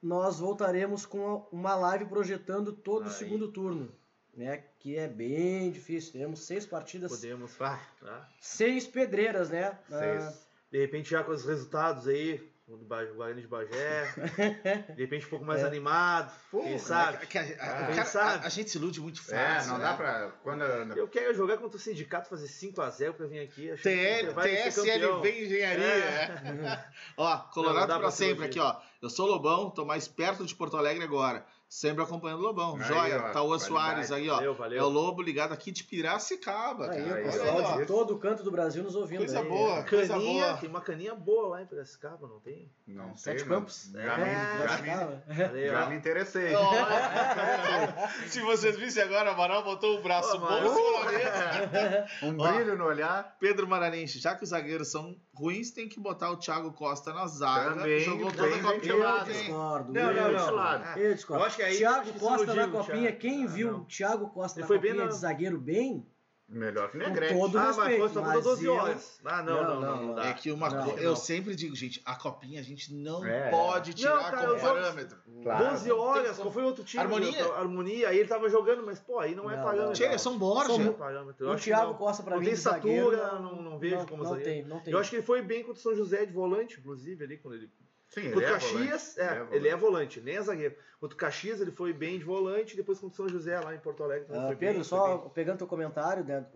[0.00, 3.14] nós voltaremos com uma live projetando todo o Aí.
[3.14, 3.92] segundo turno.
[4.34, 6.12] Né, que é bem difícil.
[6.12, 8.28] Teremos seis partidas, Podemos, ah, tá?
[8.38, 9.78] seis pedreiras, né?
[9.90, 10.46] Ah, Seis.
[10.70, 14.06] De repente já com os resultados aí, o do Ba- Guarani de Bagé,
[14.96, 15.66] de repente um pouco mais É.
[15.66, 17.18] animado, Pô, quem sabe?
[17.22, 18.44] é que a, a- Quem sabe?
[18.44, 19.70] a- a gente se ilude muito É, fácil.
[19.72, 19.84] não né?
[19.84, 20.30] dá pra.
[20.42, 23.68] Quando, Eu quero jogar contra o sindicato, fazer 5x0 pra vir aqui.
[23.82, 24.34] TL.
[24.34, 25.84] TSLV Engenharia.
[25.84, 26.84] É.
[27.16, 28.74] ó, Não, Colorado não dá pra pra sempre aqui, ó.
[29.00, 31.46] Eu sou Lobão, tô mais perto de Porto Alegre agora.
[31.68, 32.76] Sempre acompanhando o Lobão.
[32.76, 33.62] Aí, Joia, ó, qualidade.
[33.64, 34.36] Soares aí, ó.
[34.36, 34.78] Valeu, valeu.
[34.78, 37.10] É o Lobo ligado aqui de Piracicaba, Aí, cara.
[37.10, 39.18] o Aí, pessoal aí, de todo canto do Brasil nos ouvindo.
[39.18, 39.48] Coisa aí.
[39.48, 39.82] boa.
[39.82, 40.56] Coisa Caninha, boa.
[40.58, 42.70] tem uma caninha boa lá em Piracicaba, não tem?
[42.86, 43.90] Não Sete sei, Campos.
[43.92, 46.54] Já, É, me, já, me, já me interessei.
[46.54, 50.46] Olha, Se vocês vissem agora, Amaral botou o braço Ô, bom.
[52.22, 52.52] Um Ó.
[52.52, 53.36] brilho no olhar.
[53.40, 57.26] Pedro Maranense, já que os zagueiros são ruins, tem que botar o Thiago Costa na
[57.26, 57.74] zaga.
[57.74, 59.24] Também, Jogou toda a Eu lá, hein?
[59.26, 59.92] discordo.
[59.92, 60.36] Não, eu não, não.
[60.38, 60.98] discordo.
[61.00, 61.42] Eu discordo.
[61.42, 63.18] Eu acho que aí Thiago que Costa na iludiu, copinha, Thiago.
[63.18, 63.80] quem Ah, viu não.
[63.80, 66.06] o Thiago Costa Ele na foi bem copinha na- de zagueiro bem,
[66.48, 67.34] Melhor que com Negrete.
[67.34, 67.98] todo Ah, mas respeito.
[67.98, 69.20] foi só por mas 12 eu- horas.
[69.24, 70.26] Ah, não, não, não, não, dá.
[70.26, 70.96] É que uma Não, coisa.
[70.96, 71.02] não.
[71.02, 73.50] Eu sempre digo, gente, a copinha a gente não É.
[73.50, 75.18] pode tirar Não, cara, como parâmetro.
[75.42, 75.64] Claro.
[75.70, 77.02] 12 horas, como- qual foi o outro time?
[77.02, 77.32] Harmonia?
[77.32, 77.52] meu?
[77.56, 79.88] Harmonia, aí ele tava jogando, mas pô, aí não é Não, parâmetro.
[79.88, 80.78] não, Chega, São Borja.
[80.78, 81.46] Não é parâmetro.
[81.48, 81.94] Eu O Thiago não.
[81.94, 84.44] Costa pra Não mim tem de zagueiro, não- não vejo como não zagueiro.
[84.52, 84.92] tem, não tem.
[84.92, 87.54] Eu acho que ele foi bem contra o São José de volante, inclusive, ali, quando
[87.54, 87.68] ele.
[88.16, 89.52] Sim, Contra o ele é Caxias, volante.
[89.52, 90.74] é, ele é volante, nem é zagueiro.
[90.98, 93.78] Contra o Caxias, ele foi bem de volante, depois contra o São José, lá em
[93.78, 94.26] Porto Alegre.
[94.30, 95.30] Ah, foi Pedro, bem, só foi bem.
[95.34, 96.46] pegando teu comentário, né,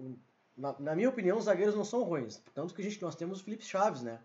[0.56, 2.42] na, na minha opinião, os zagueiros não são ruins.
[2.54, 4.20] Tanto que a gente, nós temos o Felipe Chaves, né?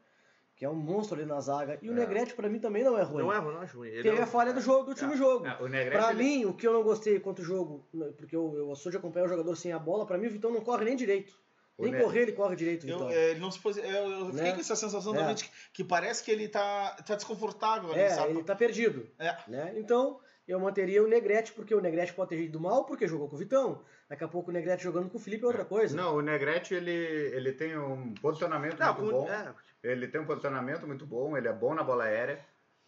[0.55, 1.77] Que é um monstro ali na zaga.
[1.81, 1.95] E o É.
[1.95, 3.23] Negrete, pra mim, também não é ruim.
[3.23, 3.89] Não é ruim, não acho ruim.
[3.89, 5.45] Ele Teve é a falha do jogo, do último jogo.
[5.45, 7.85] É, o Negrete, Pra ele- mim, o que eu não gostei contra o jogo,
[8.17, 10.51] porque eu, eu sou de acompanhar o jogador sem a bola, pra mim o Vitão
[10.51, 11.37] não corre nem direito.
[11.77, 13.09] Nem Ne- correr ele corre direito, Eu, Vitão.
[13.11, 13.81] é, ele não se posi...
[13.81, 14.53] eu, eu fiquei Né?
[14.53, 15.17] com essa sensação É.
[15.19, 18.29] também de que, que parece que ele tá, tá desconfortável ali, É, sabe?
[18.31, 19.09] ele tá perdido.
[19.19, 19.35] É.
[19.47, 19.73] Né?
[19.75, 23.35] Então, eu manteria o Negrete, porque o Negrete pode ter ido mal, porque jogou com
[23.35, 23.81] o Vitão.
[24.07, 25.97] Daqui a pouco o Negrete jogando com o Felipe é outra coisa.
[25.97, 29.29] Não, o Negrete, ele, ele tem um posicionamento Não, muito com- bom.
[29.29, 29.53] é,
[29.83, 32.39] Ele tem um posicionamento muito bom, ele é bom na bola aérea,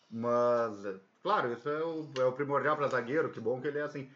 [0.09, 0.73] mas,
[1.21, 4.09] claro, isso é o, é o primordial para zagueiro, que bom que ele é assim.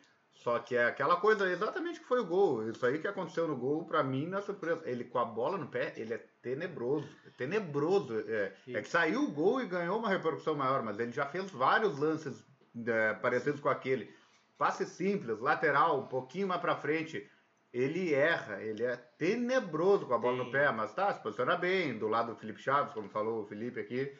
[0.44, 2.68] Só que é aquela coisa exatamente que foi o gol.
[2.68, 4.82] Isso aí que aconteceu no gol, pra mim, não é surpresa.
[4.86, 7.08] Ele com a bola no pé, ele é tenebroso.
[7.28, 8.20] É tenebroso.
[8.28, 11.52] É, é que saiu o gol e ganhou uma repercussão maior, mas ele já fez
[11.52, 12.44] vários lances
[12.88, 14.12] é, parecidos com aquele.
[14.58, 17.30] Passe simples, lateral, um pouquinho mais pra frente.
[17.72, 21.56] Ele erra, ele é tenebroso com a bola Tem- no pé, mas tá, se posiciona
[21.56, 24.12] bem, do lado do Felipe Chaves, como falou o Felipe aqui.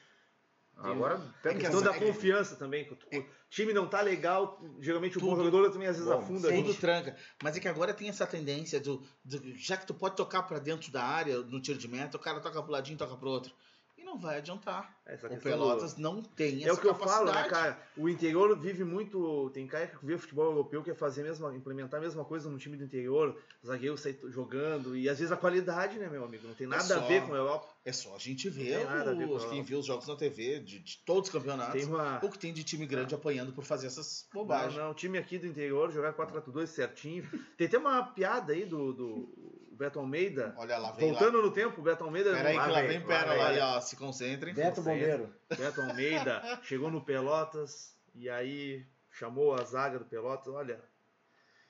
[0.78, 2.90] Agora tem É que que questão da confiança também.
[2.92, 5.46] O time não tá legal, geralmente o bom Tudo.
[5.46, 7.16] jogador também às vezes Bom, afunda Tudo tranca.
[7.44, 10.58] Mas é que agora tem essa tendência do, do- Já que tu pode tocar pra
[10.58, 13.54] dentro da área no tiro de meta, o cara toca pro ladinho, toca pro outro.
[14.02, 15.00] E não vai adiantar.
[15.06, 17.50] Essa O Pelotas não tem É essa o que eu falo, né, capacidade.
[17.50, 17.80] cara?
[17.96, 19.52] O interior vive muito.
[19.54, 22.50] Tem cara que vê futebol europeu que é fazer a mesma, implementar a mesma coisa
[22.50, 26.24] no time do interior, o zagueiro sair jogando, e às vezes a qualidade, né, meu
[26.26, 26.48] amigo?
[26.48, 27.68] Não tem nada só- a ver com a Europa.
[27.86, 30.80] É só a gente ver, Não nada a quem viu os jogos na TV de,
[30.80, 31.74] de todos os campeonatos.
[31.74, 32.20] Tem uma.
[32.24, 34.76] O que tem de time grande apanhando por fazer essas Não, bobagens.
[34.78, 37.28] não, o time aqui do interior jogar 4x2 certinho.
[37.58, 40.54] Tem até uma piada aí do, do Beto Almeida.
[40.58, 41.20] Olha lá, vem lá.
[41.20, 42.32] Voltando no tempo, o Beto Almeida.
[42.32, 44.54] Pera aí Lá que lá vem, vem lá pera lá, aí, ó, se concentrem.
[44.54, 45.34] Beto Bombeiro.
[45.58, 50.80] Beto Almeida chegou no Pelotas e aí chamou a zaga do Pelotas, olha,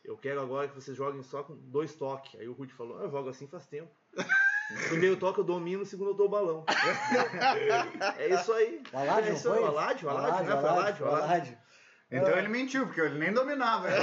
[0.03, 2.37] eu quero agora que vocês joguem só com dois toques.
[2.37, 3.89] Aí o Rude falou, "Ah, eu jogo assim faz tempo.
[4.13, 6.65] No primeiro toque eu domino, no segundo eu dou o balão.
[8.17, 8.83] é isso aí.
[8.91, 10.69] O Aládio é isso aí, o Aládio, o Aládio, né?
[11.09, 11.57] Aládio.
[12.11, 13.87] Então ele mentiu, porque ele nem dominava.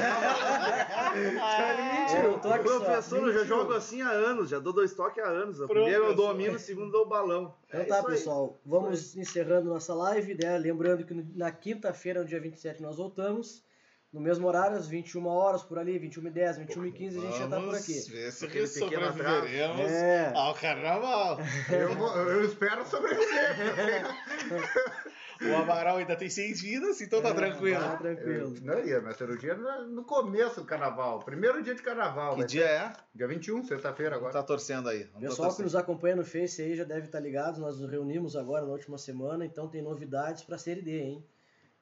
[1.19, 2.81] É, o O toque só.
[2.81, 3.45] professor, eu já Mentiu.
[3.45, 5.61] jogo assim há anos, já dou dois toques há anos.
[5.61, 7.55] O primeiro eu domino, o segundo eu dou o balão.
[7.69, 8.15] Então É tá, isso aí.
[8.15, 8.59] pessoal.
[8.65, 10.57] Vamos encerrando nossa live, né?
[10.59, 13.63] Lembrando que na quinta-feira, no dia 27, nós voltamos.
[14.11, 17.67] No mesmo horário, às 21 horas, por ali, 21h10, 21h15, a gente já tá por
[17.67, 17.93] Vamos aqui.
[18.11, 20.33] ver se Aquele pequeno sobreviveremos É.
[20.35, 21.39] ao carnaval.
[21.71, 24.07] Eu, eu espero sobreviver.
[25.41, 27.81] O Amaral ainda tem seis vidas, então tá tranquilo.
[27.81, 28.55] Tá tranquilo.
[28.57, 31.21] Eu, não ia, minha cirurgia no no começo do carnaval.
[31.21, 32.33] Primeiro dia de carnaval.
[32.33, 32.93] Que vai dia é?
[33.15, 34.33] Dia 21, sexta-feira agora.
[34.33, 35.05] tá torcendo aí.
[35.05, 35.65] Tá Pessoal que torcendo.
[35.65, 37.61] nos acompanha no Face aí já deve estar ligado.
[37.61, 41.25] Nós nos reunimos agora na última semana, então tem novidades pra Série D, hein?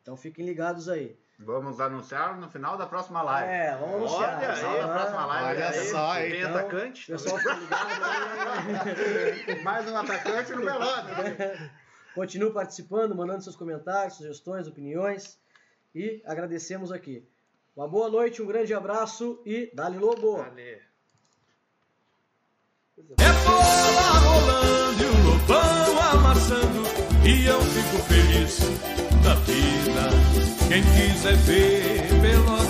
[0.03, 1.19] Então fiquem ligados aí.
[1.39, 3.53] Vamos anunciar no final da próxima live.
[3.53, 4.39] É, vamos anunciar.
[4.39, 4.93] Olha aí, né?
[4.95, 5.49] próxima live.
[5.63, 5.87] Olha aí.
[5.87, 6.31] só, hein?
[6.31, 7.07] Tem Então, atacante.
[7.07, 8.05] Pessoal fica ligado
[9.47, 9.61] aí.
[9.65, 11.59] Mais um atacante no Pelotas.
[12.17, 15.39] Continue participando, mandando seus comentários, sugestões, opiniões.
[15.95, 17.23] E agradecemos aqui.
[17.77, 20.39] Uma boa noite, um grande abraço e Dali Lobo!
[20.39, 20.47] É
[23.45, 26.83] bola rolando e o lobão amassando
[27.23, 28.61] E eu fico feliz
[29.23, 30.09] da vida
[30.69, 32.09] Quem quiser ver